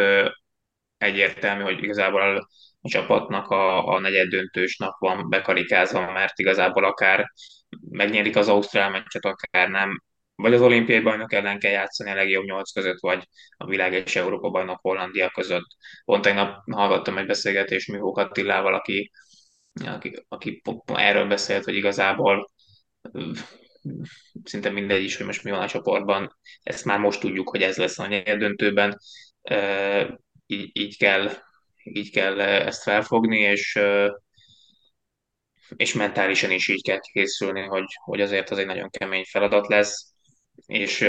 egyértelmű, 0.98 1.62
hogy 1.62 1.82
igazából 1.82 2.20
a 2.20 2.88
csapatnak 2.88 3.48
a, 3.50 3.86
a 3.86 4.00
negyed 4.00 4.28
döntős 4.28 4.76
nap 4.76 4.98
van 4.98 5.28
bekarikázva, 5.28 6.12
mert 6.12 6.38
igazából 6.38 6.84
akár 6.84 7.32
megnyerik 7.90 8.36
az 8.36 8.48
Ausztrál 8.48 8.90
meccset, 8.90 9.24
akár 9.24 9.68
nem, 9.68 10.02
vagy 10.34 10.54
az 10.54 10.60
olimpiai 10.60 11.00
bajnok 11.00 11.32
ellen 11.32 11.58
kell 11.58 11.70
játszani 11.70 12.10
a 12.10 12.14
legjobb 12.14 12.44
nyolc 12.44 12.72
között, 12.72 13.00
vagy 13.00 13.28
a 13.56 13.66
világ 13.66 13.92
és 13.92 14.16
Európa 14.16 14.50
bajnok 14.50 14.80
Hollandia 14.80 15.30
között. 15.30 15.66
Pont 16.04 16.22
tegnap 16.22 16.62
hallgattam 16.70 17.18
egy 17.18 17.26
beszélgetést 17.26 17.92
Mihók 17.92 18.18
Attilával, 18.18 18.74
aki, 18.74 19.10
aki, 19.86 20.24
aki 20.28 20.62
erről 20.84 21.26
beszélt, 21.26 21.64
hogy 21.64 21.74
igazából 21.74 22.50
szinte 24.44 24.70
mindegy 24.70 25.02
is, 25.02 25.16
hogy 25.16 25.26
most 25.26 25.44
mi 25.44 25.50
van 25.50 25.62
a 25.62 25.68
csoportban, 25.68 26.38
ezt 26.62 26.84
már 26.84 26.98
most 26.98 27.20
tudjuk, 27.20 27.48
hogy 27.48 27.62
ez 27.62 27.76
lesz 27.76 27.98
a 27.98 28.22
döntőben, 28.24 28.98
így, 30.46 30.70
így 30.72 30.96
kell 30.96 31.30
így 31.82 32.10
kell 32.10 32.40
ezt 32.40 32.82
felfogni, 32.82 33.38
és, 33.38 33.78
és 35.76 35.92
mentálisan 35.92 36.50
is 36.50 36.68
így 36.68 36.82
kell 36.82 36.98
készülni, 36.98 37.60
hogy, 37.60 37.86
hogy 38.04 38.20
azért 38.20 38.50
az 38.50 38.58
egy 38.58 38.66
nagyon 38.66 38.90
kemény 38.90 39.24
feladat 39.24 39.68
lesz, 39.68 40.12
és 40.66 41.04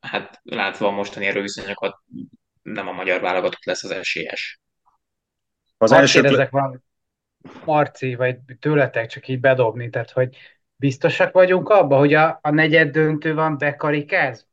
hát 0.00 0.40
látva 0.42 0.86
a 0.86 0.90
mostani 0.90 1.26
erőviszonyokat, 1.26 1.96
nem 2.62 2.88
a 2.88 2.92
magyar 2.92 3.20
válogatott 3.20 3.64
lesz 3.64 3.84
az 3.84 3.90
esélyes. 3.90 4.60
Az 5.78 5.92
első... 5.92 6.24
ezek 6.24 6.50
van 6.50 6.84
Marci, 7.64 8.14
vagy 8.14 8.38
tőletek 8.60 9.06
csak 9.06 9.28
így 9.28 9.40
bedobni, 9.40 9.90
tehát 9.90 10.10
hogy 10.10 10.36
biztosak 10.76 11.32
vagyunk 11.32 11.68
abban, 11.68 11.98
hogy 11.98 12.14
a, 12.14 12.38
a 12.42 12.50
negyed 12.50 12.90
döntő 12.90 13.34
van 13.34 13.58
bekarikáz? 13.58 14.46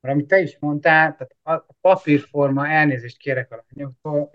Mert 0.00 0.14
amit 0.14 0.28
te 0.28 0.38
is 0.38 0.56
mondtál, 0.58 1.16
tehát 1.42 1.62
a 1.68 1.74
papírforma, 1.80 2.68
elnézést 2.68 3.18
kérek 3.18 3.52
a 3.52 3.64
lányoktól, 3.68 4.30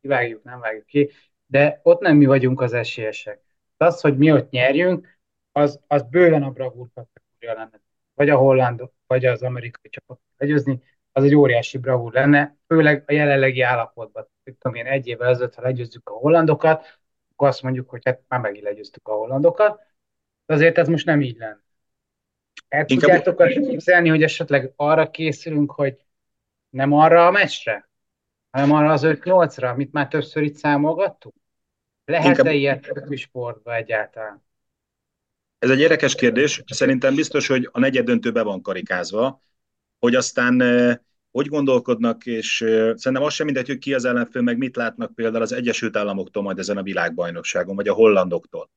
kivágjuk, 0.00 0.42
nem 0.42 0.60
vágjuk 0.60 0.86
ki, 0.86 1.10
de 1.46 1.80
ott 1.82 2.00
nem 2.00 2.16
mi 2.16 2.26
vagyunk 2.26 2.60
az 2.60 2.72
esélyesek. 2.72 3.40
Az, 3.76 4.00
hogy 4.00 4.16
mi 4.16 4.32
ott 4.32 4.50
nyerjünk, 4.50 5.18
az, 5.52 5.80
az 5.86 6.02
bőven 6.02 6.42
a 6.42 6.50
bravúr 6.50 6.88
kategória 6.94 7.62
lenne. 7.62 7.80
Vagy 8.14 8.28
a 8.28 8.36
hollandok, 8.36 8.94
vagy 9.06 9.24
az 9.24 9.42
amerikai 9.42 9.90
csapat 9.90 10.20
legyőzni, 10.36 10.82
az 11.12 11.24
egy 11.24 11.34
óriási 11.34 11.78
bravúr 11.78 12.12
lenne, 12.12 12.56
főleg 12.66 13.04
a 13.06 13.12
jelenlegi 13.12 13.60
állapotban. 13.60 14.28
Tudom 14.44 14.74
én, 14.74 14.86
egy 14.86 15.06
évvel 15.06 15.28
ezelőtt, 15.28 15.54
ha 15.54 15.62
legyőzzük 15.62 16.08
a 16.08 16.12
hollandokat, 16.12 17.01
akkor 17.42 17.54
azt 17.54 17.62
mondjuk, 17.62 17.90
hogy 17.90 18.02
hát 18.04 18.20
már 18.28 18.40
megint 18.40 18.64
legyőztük 18.64 19.08
a 19.08 19.12
hollandokat, 19.12 19.80
de 20.46 20.54
azért 20.54 20.78
ez 20.78 20.88
most 20.88 21.06
nem 21.06 21.20
így 21.20 21.36
lenne. 21.36 21.62
El 22.68 22.84
tudjátok 22.84 23.40
azt 23.40 23.52
képzelni, 23.52 24.08
hogy 24.08 24.22
esetleg 24.22 24.72
arra 24.76 25.10
készülünk, 25.10 25.70
hogy 25.70 25.96
nem 26.68 26.92
arra 26.92 27.26
a 27.26 27.30
meccsre, 27.30 27.88
hanem 28.50 28.72
arra 28.72 28.92
az 28.92 29.02
5-8-ra, 29.04 29.72
amit 29.72 29.92
már 29.92 30.08
többször 30.08 30.42
itt 30.42 30.54
számolgattuk? 30.54 31.34
Lehet-e 32.04 32.52
ilyet 32.52 32.86
a 32.86 33.16
sportban 33.16 33.74
egyáltalán? 33.74 34.44
Ez 35.58 35.70
egy 35.70 35.80
érdekes 35.80 36.14
kérdés. 36.14 36.62
Szerintem 36.66 37.14
biztos, 37.14 37.46
hogy 37.46 37.68
a 37.72 37.78
negyed 37.78 38.04
döntő 38.04 38.32
be 38.32 38.42
van 38.42 38.62
karikázva, 38.62 39.42
hogy 39.98 40.14
aztán 40.14 40.60
eh, 40.60 40.96
hogy 41.32 41.46
gondolkodnak, 41.46 42.26
és 42.26 42.56
szerintem 42.94 43.22
az 43.22 43.34
sem 43.34 43.46
mindegy, 43.46 43.66
hogy 43.66 43.78
ki 43.78 43.94
az 43.94 44.04
ellenfél, 44.04 44.42
meg 44.42 44.58
mit 44.58 44.76
látnak 44.76 45.14
például 45.14 45.42
az 45.42 45.52
Egyesült 45.52 45.96
Államoktól 45.96 46.42
majd 46.42 46.58
ezen 46.58 46.76
a 46.76 46.82
világbajnokságon, 46.82 47.76
vagy 47.76 47.88
a 47.88 47.94
hollandoktól. 47.94 48.70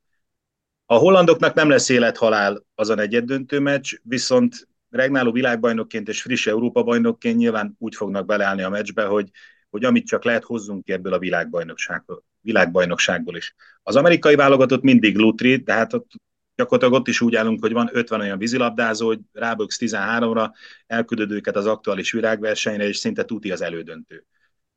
A 0.85 0.95
hollandoknak 0.95 1.53
nem 1.53 1.69
lesz 1.69 1.89
élethalál 1.89 2.65
a 2.75 2.93
negyed 2.93 3.25
döntő 3.25 3.59
meccs, 3.59 3.93
viszont 4.03 4.67
regnáló 4.89 5.31
világbajnokként 5.31 6.07
és 6.07 6.21
friss 6.21 6.47
Európa 6.47 6.83
bajnokként 6.83 7.37
nyilván 7.37 7.75
úgy 7.79 7.95
fognak 7.95 8.25
beleállni 8.25 8.61
a 8.61 8.69
meccsbe, 8.69 9.05
hogy 9.05 9.29
hogy 9.75 9.83
amit 9.83 10.07
csak 10.07 10.23
lehet, 10.23 10.43
hozzunk 10.43 10.83
ki 10.83 10.91
ebből 10.91 11.13
a 11.13 11.19
világbajnokságból, 11.19 12.23
világbajnokságból 12.41 13.35
is. 13.35 13.55
Az 13.83 13.95
amerikai 13.95 14.35
válogatott 14.35 14.81
mindig 14.81 15.15
lutri, 15.15 15.55
de 15.55 15.73
hát 15.73 15.93
ott 15.93 16.11
gyakorlatilag 16.55 16.99
ott 16.99 17.07
is 17.07 17.21
úgy 17.21 17.35
állunk, 17.35 17.61
hogy 17.61 17.71
van 17.71 17.89
50 17.91 18.19
olyan 18.19 18.37
vízilabdázó, 18.37 19.07
hogy 19.07 19.19
ráböksz 19.31 19.77
13-ra, 19.79 20.51
elküldöd 20.87 21.31
őket 21.31 21.55
az 21.55 21.65
aktuális 21.65 22.11
virágversenyre, 22.11 22.87
és 22.87 22.97
szinte 22.97 23.25
tuti 23.25 23.51
az 23.51 23.61
elődöntő. 23.61 24.25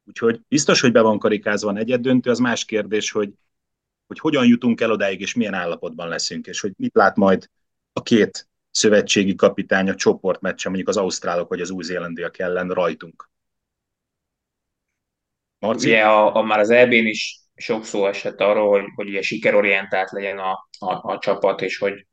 Úgyhogy 0.05 0.41
biztos, 0.49 0.81
hogy 0.81 0.93
be 0.93 1.01
van 1.01 1.19
karikázva 1.19 1.73
negyed 1.73 2.01
döntő, 2.01 2.31
az 2.31 2.39
más 2.39 2.65
kérdés, 2.65 3.11
hogy, 3.11 3.33
hogy 4.07 4.19
hogyan 4.19 4.47
jutunk 4.47 4.81
el 4.81 4.91
odáig, 4.91 5.21
és 5.21 5.35
milyen 5.35 5.55
állapotban 5.55 6.09
leszünk, 6.09 6.47
és 6.47 6.61
hogy 6.61 6.73
mit 6.77 6.95
lát 6.95 7.17
majd 7.17 7.51
a 7.93 8.03
két 8.03 8.49
szövetségi 8.71 9.35
kapitány 9.35 9.89
a 9.89 9.95
csoportmeccsen, 9.95 10.73
mondjuk 10.73 10.97
az 10.97 11.03
ausztrálok 11.03 11.49
vagy 11.49 11.61
az 11.61 11.71
új-zélandiak 11.71 12.39
ellen 12.39 12.69
rajtunk. 12.69 13.31
Marci? 15.59 15.89
Ugye 15.89 16.03
a, 16.03 16.37
a, 16.37 16.43
már 16.43 16.59
az 16.59 16.71
EB-n 16.71 17.07
is 17.07 17.41
sok 17.59 17.85
szó 17.85 18.07
esett 18.07 18.41
arról, 18.41 18.69
hogy, 18.69 18.91
hogy 18.95 19.09
ugye 19.09 19.23
sikerorientált 19.23 20.11
legyen 20.11 20.39
a, 20.39 20.53
a, 20.79 21.13
a 21.13 21.19
csapat, 21.19 21.63
és 21.63 21.79
hogy, 21.79 22.07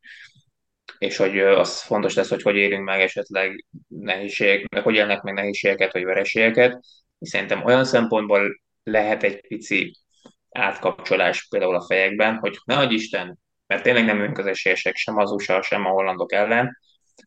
és 0.97 1.17
hogy 1.17 1.39
az 1.39 1.81
fontos 1.81 2.13
lesz, 2.13 2.29
hogy 2.29 2.41
hogy 2.41 2.55
érünk 2.55 2.83
meg 2.83 3.01
esetleg 3.01 3.65
nehézségek, 3.87 4.83
hogy 4.83 4.95
élnek 4.95 5.21
meg 5.21 5.33
nehézségeket, 5.33 5.93
vagy 5.93 6.03
vereségeket. 6.03 6.79
Szerintem 7.19 7.63
olyan 7.65 7.85
szempontból 7.85 8.61
lehet 8.83 9.23
egy 9.23 9.47
pici 9.47 9.97
átkapcsolás 10.51 11.47
például 11.49 11.75
a 11.75 11.85
fejekben, 11.85 12.37
hogy 12.37 12.57
ne 12.65 12.77
adj 12.77 12.93
Isten, 12.93 13.39
mert 13.67 13.83
tényleg 13.83 14.05
nem 14.05 14.19
önk 14.19 14.37
az 14.37 14.45
esélyesek 14.45 14.95
sem 14.95 15.17
az 15.17 15.31
USA, 15.31 15.61
sem 15.61 15.85
a 15.85 15.89
hollandok 15.89 16.33
ellen, 16.33 16.77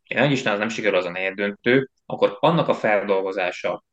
én 0.07 0.19
nagy 0.19 0.31
Isten 0.31 0.53
az 0.53 0.59
nem 0.59 0.69
sikerül 0.69 0.99
az 0.99 1.05
a 1.05 1.33
döntő, 1.35 1.91
akkor 2.07 2.37
annak 2.41 2.69
a 2.69 2.75
feldolgozása 2.75 3.85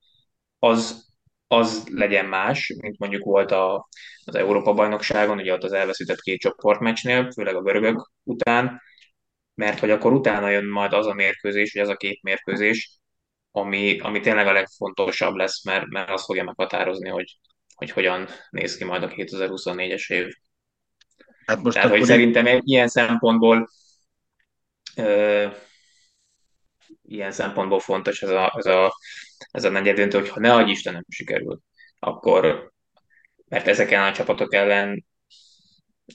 az, 0.60 1.08
az 1.48 1.88
legyen 1.92 2.26
más, 2.26 2.74
mint 2.78 3.00
mondjuk 3.00 3.24
volt 3.24 3.52
a, 3.52 3.88
az 4.26 4.36
Európa-bajnokságon, 4.36 5.38
ugye 5.38 5.54
ott 5.54 5.64
az 5.64 5.74
elveszített 5.74 6.22
két 6.22 6.40
csoportmeccsnél, 6.40 7.32
főleg 7.32 7.56
a 7.56 7.62
görögök 7.62 8.12
után, 8.24 8.82
mert 9.56 9.80
hogy 9.80 9.92
akkor 9.92 10.14
utána 10.14 10.50
jön 10.50 10.66
majd 10.66 10.94
az 10.94 11.06
a 11.06 11.14
mérkőzés, 11.14 11.74
vagy 11.74 11.84
az 11.84 11.90
a 11.90 11.96
két 11.96 12.22
mérkőzés, 12.24 13.00
ami, 13.52 14.00
ami 14.00 14.20
tényleg 14.20 14.48
a 14.48 14.52
legfontosabb 14.52 15.36
lesz, 15.36 15.64
mert, 15.66 15.86
mert 15.88 16.10
az 16.10 16.26
fogja 16.26 16.44
meghatározni, 16.44 17.10
hogy, 17.10 17.38
hogy 17.76 17.92
hogyan 17.92 18.28
néz 18.50 18.78
ki 18.78 18.84
majd 18.84 19.04
a 19.04 19.10
2024-es 19.10 20.12
év. 20.12 20.34
Hát 21.46 21.62
most 21.62 21.76
Tehát, 21.76 21.90
hogy 21.90 22.00
én... 22.00 22.06
szerintem 22.06 22.62
ilyen 22.64 22.88
szempontból 22.88 23.70
ö, 24.96 25.48
ilyen 27.02 27.32
szempontból 27.32 27.80
fontos 27.80 28.22
ez 28.22 28.30
a, 28.30 28.54
ez 28.58 28.66
a, 28.66 28.94
ez 29.52 29.64
a 29.64 29.70
negyed 29.70 29.96
döntő, 29.96 30.20
hogyha 30.20 30.40
ne 30.40 30.54
adj 30.54 30.72
Isten 30.72 30.94
nem 30.94 31.04
sikerül, 31.10 31.60
akkor 32.00 32.74
mert 33.48 33.68
ezeken 33.68 34.04
a 34.04 34.12
csapatok 34.12 34.54
ellen 34.54 35.06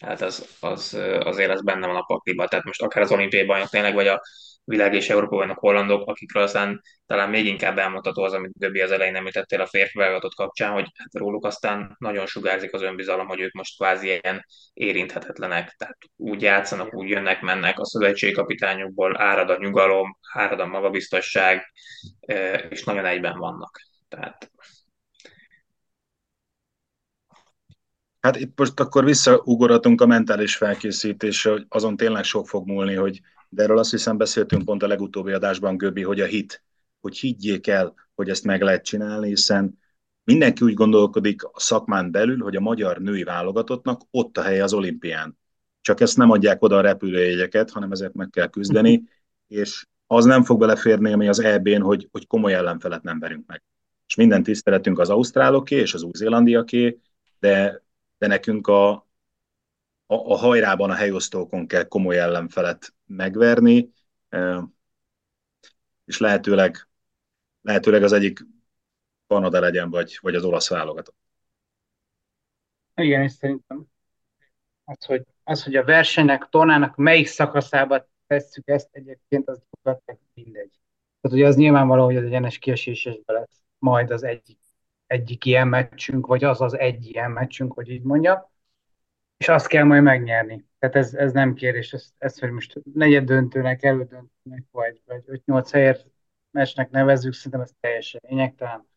hát 0.01 0.21
az, 0.21 0.57
az, 0.61 0.95
azért 1.19 1.51
az 1.51 1.63
benne 1.63 1.87
van 1.87 1.97
a 1.97 2.03
pakliba. 2.03 2.49
Tehát 2.49 2.65
most 2.65 2.83
akár 2.83 3.03
az 3.03 3.13
olimpiai 3.13 3.47
bajnok 3.47 3.69
tényleg, 3.69 3.95
vagy 3.95 4.07
a 4.07 4.23
világ 4.65 4.95
és 4.95 5.09
Európa 5.09 5.37
bajnok 5.37 5.59
hollandok, 5.59 6.09
akikről 6.09 6.43
aztán 6.43 6.81
talán 7.07 7.31
még 7.31 7.47
inkább 7.47 7.79
elmondható 7.79 8.23
az, 8.23 8.33
amit 8.33 8.59
Göbbi 8.59 8.81
az 8.81 8.91
elején 8.91 9.17
említettél 9.17 9.61
a 9.61 9.67
férfi 9.67 9.99
válogatott 9.99 10.35
kapcsán, 10.35 10.73
hogy 10.73 10.89
hát 10.95 11.15
róluk 11.15 11.45
aztán 11.45 11.97
nagyon 11.99 12.27
sugárzik 12.27 12.75
az 12.75 12.83
önbizalom, 12.83 13.27
hogy 13.27 13.41
ők 13.41 13.53
most 13.53 13.77
kvázi 13.77 14.07
ilyen 14.07 14.45
érinthetetlenek. 14.73 15.75
Tehát 15.79 15.99
úgy 16.17 16.43
játszanak, 16.43 16.95
úgy 16.95 17.09
jönnek, 17.09 17.41
mennek, 17.41 17.79
a 17.79 17.85
szövetségkapitányokból 17.85 19.21
árad 19.21 19.51
a 19.51 19.59
nyugalom, 19.59 20.19
árad 20.33 20.61
a 20.61 20.67
magabiztosság, 20.67 21.73
és 22.69 22.85
nagyon 22.85 23.05
egyben 23.05 23.39
vannak. 23.39 23.81
Tehát 24.09 24.51
Hát 28.21 28.37
itt 28.37 28.59
most 28.59 28.81
akkor 28.81 29.05
visszaugorhatunk 29.05 30.01
a 30.01 30.07
mentális 30.07 30.57
felkészítésre, 30.57 31.51
hogy 31.51 31.67
azon 31.69 31.97
tényleg 31.97 32.25
sok 32.25 32.49
fog 32.49 32.67
múlni, 32.67 32.95
hogy 32.95 33.21
de 33.49 33.63
erről 33.63 33.79
azt 33.79 33.91
hiszem 33.91 34.17
beszéltünk 34.17 34.65
pont 34.65 34.83
a 34.83 34.87
legutóbbi 34.87 35.33
adásban, 35.33 35.77
Göbi, 35.77 36.03
hogy 36.03 36.21
a 36.21 36.27
hit, 36.27 36.63
hogy 37.01 37.19
higgyék 37.19 37.67
el, 37.67 37.95
hogy 38.15 38.29
ezt 38.29 38.45
meg 38.45 38.63
lehet 38.63 38.85
csinálni, 38.85 39.29
hiszen 39.29 39.79
mindenki 40.25 40.65
úgy 40.65 40.75
gondolkodik 40.75 41.45
a 41.45 41.61
szakmán 41.61 42.11
belül, 42.11 42.43
hogy 42.43 42.57
a 42.57 42.61
magyar 42.61 42.99
női 42.99 43.23
válogatottnak 43.23 44.01
ott 44.11 44.39
a 44.39 44.43
helye 44.43 44.63
az 44.63 44.73
olimpián. 44.73 45.39
Csak 45.81 46.01
ezt 46.01 46.17
nem 46.17 46.31
adják 46.31 46.63
oda 46.63 46.77
a 46.77 46.81
repülőjegyeket, 46.81 47.71
hanem 47.71 47.93
ezért 47.93 48.15
meg 48.15 48.31
kell 48.31 48.49
küzdeni, 48.49 49.03
és 49.47 49.87
az 50.07 50.25
nem 50.25 50.45
fog 50.45 50.59
beleférni, 50.59 51.13
ami 51.13 51.29
az 51.29 51.41
EB-n, 51.41 51.81
hogy, 51.81 52.09
hogy 52.13 52.27
komoly 52.27 52.55
ellenfelet 52.55 53.03
nem 53.03 53.19
verünk 53.19 53.47
meg. 53.47 53.63
És 54.07 54.15
minden 54.15 54.43
tiszteletünk 54.43 54.99
az 54.99 55.11
ausztráloké 55.11 55.77
és 55.77 55.95
az 55.95 56.03
új-zélandiaké, 56.03 56.99
de 57.39 57.83
de 58.21 58.27
nekünk 58.27 58.67
a, 58.67 58.91
a, 58.91 60.15
a 60.15 60.37
hajrában 60.37 60.91
a 60.91 60.95
helyosztókon 60.95 61.67
kell 61.67 61.85
komoly 61.85 62.19
ellenfelet 62.19 62.95
megverni, 63.07 63.93
és 66.05 66.19
lehetőleg, 66.19 66.89
lehetőleg 67.63 68.03
az 68.03 68.13
egyik 68.13 68.47
Kanada 69.27 69.61
legyen, 69.61 69.91
vagy, 69.91 70.19
vagy 70.21 70.35
az 70.35 70.45
olasz 70.45 70.69
válogatott. 70.69 71.17
Igen, 72.95 73.23
és 73.23 73.33
szerintem 73.33 73.85
az, 74.85 75.05
hogy, 75.05 75.27
az, 75.45 75.65
hogy 75.65 75.77
a 75.77 75.85
versenynek, 75.85 76.49
tornának 76.49 76.97
melyik 76.97 77.27
szakaszába 77.27 78.09
tesszük 78.27 78.69
ezt 78.69 78.89
egyébként, 78.93 79.49
az 79.49 79.63
mindegy. 80.35 80.81
Tehát 81.21 81.37
ugye 81.37 81.47
az 81.47 81.57
nyilvánvaló, 81.57 82.05
hogy 82.05 82.17
az 82.17 82.25
egyenes 82.25 82.59
kiesésesbe 82.59 83.33
lesz 83.33 83.63
majd 83.79 84.11
az 84.11 84.23
egyik 84.23 84.59
egyik 85.11 85.45
ilyen 85.45 85.69
meccsünk, 85.69 86.27
vagy 86.27 86.45
az 86.45 86.61
az 86.61 86.79
egy 86.79 87.07
ilyen 87.07 87.31
meccsünk, 87.31 87.73
hogy 87.73 87.89
így 87.89 88.03
mondja, 88.03 88.53
és 89.37 89.49
azt 89.49 89.67
kell 89.67 89.85
majd 89.85 90.03
megnyerni. 90.03 90.65
Tehát 90.79 90.97
ez, 90.97 91.15
ez 91.15 91.33
nem 91.33 91.55
kérdés, 91.55 91.93
ez, 91.93 92.11
ez, 92.19 92.39
hogy 92.39 92.51
most 92.51 92.81
negyed 92.95 93.25
döntőnek, 93.25 93.83
elődöntőnek, 93.83 94.65
vagy, 94.71 95.01
vagy 95.05 95.23
5-8 95.47 95.69
helyért 95.73 96.07
meccsnek 96.51 96.91
nevezzük, 96.91 97.33
szerintem 97.33 97.61
ez 97.61 97.71
teljesen 97.81 98.21
lényegtelen. 98.29 98.89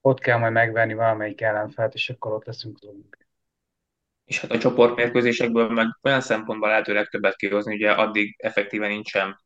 Ott 0.00 0.18
kell 0.18 0.38
majd 0.38 0.52
megvenni 0.52 0.94
valamelyik 0.94 1.40
ellenfelt, 1.40 1.94
és 1.94 2.10
akkor 2.10 2.32
ott 2.32 2.44
leszünk 2.44 2.78
olimpián. 2.82 3.28
És 4.24 4.40
hát 4.40 4.50
a 4.50 4.58
csoportmérkőzésekből 4.58 5.68
meg 5.68 5.86
olyan 6.02 6.20
szempontból 6.20 6.68
lehetőleg 6.68 7.06
többet 7.08 7.36
kihozni, 7.36 7.74
ugye 7.74 7.90
addig 7.90 8.34
effektíven 8.38 8.90
nincsen 8.90 9.36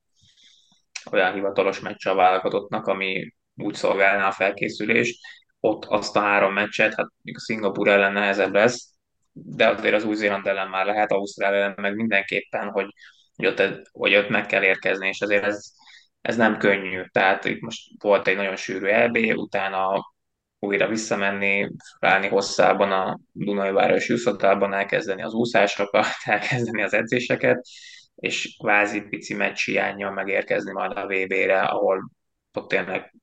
olyan 1.11 1.33
hivatalos 1.33 1.81
meccs 1.81 2.07
a 2.07 2.15
válogatottnak, 2.15 2.87
ami 2.87 3.35
úgy 3.55 3.75
szolgálná 3.75 4.29
a 4.29 4.33
felkészülést, 4.33 5.21
ott 5.61 5.85
azt 5.85 6.17
a 6.17 6.21
három 6.21 6.53
meccset, 6.53 6.95
hát 6.95 7.07
a 7.25 7.41
Szingapur 7.41 7.89
ellen 7.89 8.13
nehezebb 8.13 8.55
lesz, 8.55 8.91
de 9.33 9.69
azért 9.69 9.95
az 9.95 10.05
Új-Zéland 10.05 10.47
ellen 10.47 10.69
már 10.69 10.87
lehet, 10.87 11.13
Ausztrál 11.13 11.55
ellen 11.55 11.75
meg 11.77 11.95
mindenképpen, 11.95 12.69
hogy, 12.69 12.87
hogy, 13.35 13.47
ott, 13.47 13.63
hogy 13.93 14.15
ott 14.15 14.29
meg 14.29 14.47
kell 14.47 14.63
érkezni, 14.63 15.09
és 15.09 15.21
azért 15.21 15.45
ez, 15.45 15.73
ez 16.21 16.37
nem 16.37 16.59
könnyű. 16.59 17.03
Tehát 17.13 17.45
itt 17.45 17.61
most 17.61 17.91
volt 17.99 18.27
egy 18.29 18.37
nagyon 18.37 18.57
sűrű 18.57 18.87
EB, 18.87 19.17
utána 19.17 20.15
újra 20.59 20.89
visszamenni, 20.89 21.71
állni 22.01 22.27
hosszában 22.29 22.93
a 22.93 23.19
Dunai 23.33 23.71
Város 23.71 24.09
Jusszotában, 24.09 24.73
elkezdeni 24.73 25.23
az 25.23 25.33
úszásokat, 25.33 26.07
elkezdeni 26.25 26.83
az 26.83 26.95
edzéseket, 26.95 27.67
és 28.15 28.57
kvázi 28.59 29.01
pici 29.01 29.35
meccs 29.35 29.65
hiányjal 29.65 30.11
megérkezni 30.11 30.73
majd 30.73 30.97
a 30.97 31.07
VB-re, 31.07 31.61
ahol 31.61 32.11
ott 32.53 32.69
tényleg 32.69 33.15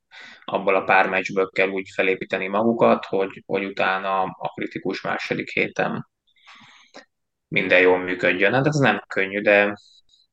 abból 0.46 0.76
a 0.76 0.84
pár 0.84 1.10
meccsből 1.10 1.50
kell 1.50 1.70
úgy 1.70 1.90
felépíteni 1.96 2.48
magukat, 2.48 3.06
hogy, 3.06 3.44
hogy 3.46 3.66
utána 3.66 4.22
a 4.22 4.52
kritikus 4.56 5.02
második 5.02 5.50
héten 5.50 6.08
minden 7.48 7.80
jól 7.80 7.98
működjön. 7.98 8.54
Hát 8.54 8.68
ez 8.68 8.76
nem 8.76 9.02
könnyű, 9.08 9.42
de, 9.42 9.78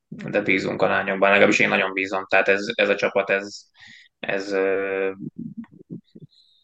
de 0.07 0.41
bízunk 0.41 0.81
a 0.81 0.87
lányokban, 0.87 1.29
legalábbis 1.29 1.59
én 1.59 1.69
nagyon 1.69 1.93
bízom. 1.93 2.25
Tehát 2.25 2.47
ez, 2.47 2.65
ez 2.75 2.89
a 2.89 2.95
csapat, 2.95 3.29
ez, 3.29 3.61
ez, 4.19 4.55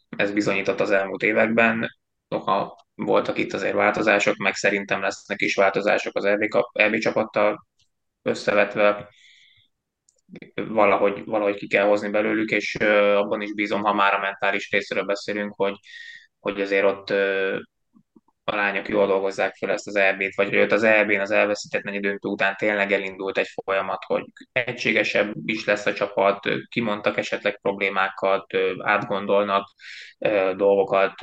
ez 0.10 0.32
bizonyított 0.32 0.80
az 0.80 0.92
elmúlt 0.92 1.24
években. 1.24 1.88
Noha 2.28 2.86
voltak 2.96 3.38
itt 3.38 3.54
azért 3.54 3.74
változások, 3.74 4.36
meg 4.36 4.56
szerintem 4.56 5.02
lesznek 5.02 5.42
is 5.42 5.56
változások 5.56 6.16
az 6.16 6.26
EB, 6.26 6.42
EB 6.72 6.98
csapattal 6.98 7.68
összevetve 8.22 9.10
valahogy, 10.54 11.26
valahogy 11.26 11.56
ki 11.56 11.68
kell 11.68 11.86
hozni 11.86 12.10
belőlük, 12.10 12.52
és 12.52 12.76
abban 13.16 13.42
is 13.42 13.54
bízom, 13.54 13.84
ha 13.84 13.94
már 13.94 14.14
a 14.14 14.20
mentális 14.20 14.72
részről 14.72 15.04
beszélünk, 15.04 15.54
hogy, 15.56 15.76
hogy 16.40 16.62
azért 16.62 16.86
ott 16.86 17.10
a 18.50 18.56
lányok 18.56 18.90
jól 18.90 19.08
dolgozzák 19.08 19.56
fel 19.56 19.72
ezt 19.72 19.88
az 19.88 19.96
EB-t, 19.96 20.36
vagy 20.36 20.50
hogy 20.50 20.60
ott 20.60 20.72
az 20.72 20.84
EB-n 20.84 21.20
az 21.20 21.32
elveszített 21.32 21.84
negyed 21.84 22.02
döntő 22.02 22.30
után 22.30 22.56
tényleg 22.56 22.92
elindult 22.92 23.38
egy 23.38 23.50
folyamat, 23.64 24.04
hogy 24.06 24.24
egységesebb 24.52 25.34
is 25.46 25.66
lesz 25.66 25.86
a 25.86 25.94
csapat, 25.94 26.50
kimondtak 26.70 27.18
esetleg 27.18 27.60
problémákat, 27.62 28.46
átgondolnak 28.78 29.68
dolgokat, 30.56 31.14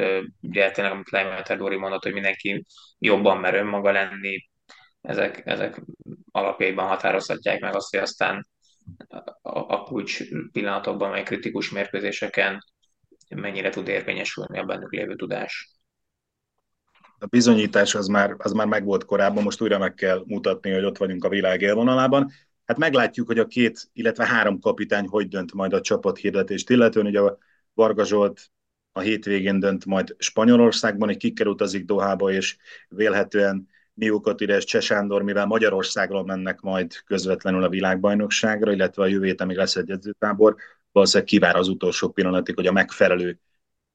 ugye 0.40 0.71
tényleg, 0.71 0.93
amit 0.93 1.11
Leimeter 1.11 1.57
Dori 1.57 1.77
mondott, 1.77 2.03
hogy 2.03 2.12
mindenki 2.12 2.64
jobban 2.99 3.38
mer 3.38 3.55
önmaga 3.55 3.93
lenni, 3.93 4.49
ezek, 5.01 5.43
ezek 5.45 5.81
alapjaiban 6.31 6.87
határozhatják 6.87 7.61
meg 7.61 7.75
azt, 7.75 7.90
hogy 7.90 8.01
aztán 8.01 8.47
a, 9.09 9.59
a 9.59 9.83
kulcs 9.83 10.23
pillanatokban, 10.53 11.11
vagy 11.11 11.23
kritikus 11.23 11.70
mérkőzéseken 11.70 12.64
mennyire 13.29 13.70
tud 13.70 13.88
érvényesülni 13.88 14.59
a 14.59 14.64
bennük 14.64 14.92
lévő 14.92 15.16
tudás. 15.16 15.73
A 17.18 17.27
bizonyítás 17.27 17.94
az 17.94 18.07
már, 18.07 18.35
az 18.38 18.53
már 18.53 18.66
megvolt 18.66 19.05
korábban, 19.05 19.42
most 19.42 19.61
újra 19.61 19.79
meg 19.79 19.94
kell 19.94 20.23
mutatni, 20.27 20.70
hogy 20.70 20.85
ott 20.85 20.99
vagyunk 20.99 21.25
a 21.25 21.29
világ 21.29 21.61
élvonalában. 21.61 22.31
Hát 22.64 22.79
meglátjuk, 22.79 23.27
hogy 23.27 23.38
a 23.38 23.47
két, 23.47 23.90
illetve 23.92 24.27
három 24.27 24.61
kapitány 24.61 25.07
hogy 25.07 25.29
dönt 25.29 25.53
majd 25.53 25.73
a 25.73 25.81
csapat 25.81 26.18
hirdetést, 26.18 26.70
illetően 26.70 27.07
ugye 27.07 27.20
a 27.20 27.38
Varga 27.75 28.05
Zsolt 28.05 28.51
a 28.92 29.01
hétvégén 29.01 29.59
dönt 29.59 29.85
majd 29.85 30.14
Spanyolországban, 30.18 31.09
egy 31.09 31.16
kikkel 31.16 31.47
utazik 31.47 31.85
Dohába, 31.85 32.33
és 32.33 32.57
vélhetően 32.88 33.68
Miókatires, 33.94 34.64
Csesándor, 34.64 35.22
mivel 35.22 35.46
Magyarországról 35.46 36.24
mennek 36.24 36.61
majd 36.61 36.92
közvetlenül 37.04 37.62
a 37.62 37.68
világbajnokságra, 37.68 38.72
illetve 38.72 39.02
a 39.02 39.07
jövő 39.07 39.24
héten 39.24 39.46
még 39.46 39.57
lesz 39.57 39.76
egy 39.76 39.90
edzőtábor, 39.90 40.57
valószínűleg 40.92 41.28
kivár 41.28 41.57
az 41.57 41.68
utolsó 41.68 42.09
pillanatig, 42.09 42.54
hogy 42.54 42.66
a 42.66 42.72
megfelelő 42.72 43.38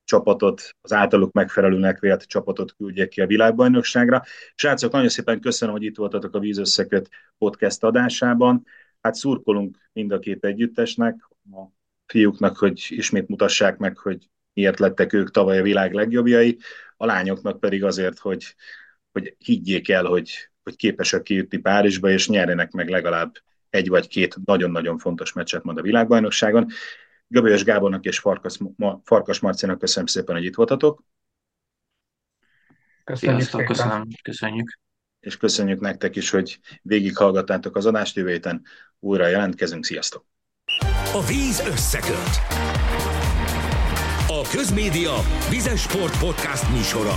csapatot, 0.03 0.75
az 0.81 0.93
általuk 0.93 1.31
megfelelőnek 1.31 1.99
vélt 1.99 2.23
csapatot 2.23 2.75
küldjék 2.75 3.09
ki 3.09 3.21
a 3.21 3.27
világbajnokságra. 3.27 4.23
Srácok, 4.55 4.91
nagyon 4.91 5.09
szépen 5.09 5.39
köszönöm, 5.39 5.73
hogy 5.73 5.83
itt 5.83 5.97
voltatok 5.97 6.35
a 6.35 6.39
Vízösszeköt 6.39 7.09
podcast 7.37 7.83
adásában. 7.83 8.65
Hát 9.01 9.15
szurkolunk 9.15 9.89
mind 9.93 10.11
a 10.11 10.19
két 10.19 10.45
együttesnek, 10.45 11.27
a 11.51 11.61
fiúknak, 12.05 12.57
hogy 12.57 12.85
ismét 12.89 13.27
mutassák 13.27 13.77
meg, 13.77 13.97
hogy 13.97 14.29
miért 14.53 14.79
lettek 14.79 15.13
ők 15.13 15.31
tavaly 15.31 15.59
a 15.59 15.63
világ 15.63 15.93
legjobbjai, 15.93 16.57
a 16.97 17.05
lányoknak 17.05 17.59
pedig 17.59 17.83
azért, 17.83 18.19
hogy, 18.19 18.55
hogy 19.19 19.35
higgyék 19.37 19.89
el, 19.89 20.05
hogy, 20.05 20.49
hogy 20.63 20.75
képesek 20.75 21.21
kijutni 21.21 21.57
Párizsba, 21.57 22.09
és 22.09 22.27
nyerjenek 22.27 22.71
meg 22.71 22.89
legalább 22.89 23.35
egy 23.69 23.87
vagy 23.87 24.07
két 24.07 24.35
nagyon-nagyon 24.45 24.97
fontos 24.97 25.33
meccset 25.33 25.63
majd 25.63 25.77
a 25.77 25.81
világbajnokságon. 25.81 26.67
Göbölyös 27.27 27.63
Gábornak 27.63 28.05
és 28.05 28.19
Farkas, 28.19 28.57
Farkas 29.03 29.39
Marcinak 29.39 29.79
köszönöm 29.79 30.05
szépen, 30.05 30.35
hogy 30.35 30.45
itt 30.45 30.55
voltatok. 30.55 31.03
Köszönjük 33.03 33.39
Sziasztok, 33.39 33.65
köszönöm, 33.65 34.07
köszönjük. 34.23 34.79
És 35.19 35.37
köszönjük 35.37 35.79
nektek 35.79 36.15
is, 36.15 36.29
hogy 36.29 36.59
végighallgattátok 36.81 37.75
az 37.75 37.85
adást, 37.85 38.15
jövő 38.15 38.29
héten 38.29 38.61
újra 38.99 39.27
jelentkezünk. 39.27 39.85
Sziasztok! 39.85 40.25
A 41.13 41.25
víz 41.27 41.59
összeköt. 41.59 42.39
A 44.27 44.47
Közmédia 44.51 45.15
Vizes 45.49 45.81
Sport 45.81 46.19
Podcast 46.19 46.71
műsora. 46.71 47.15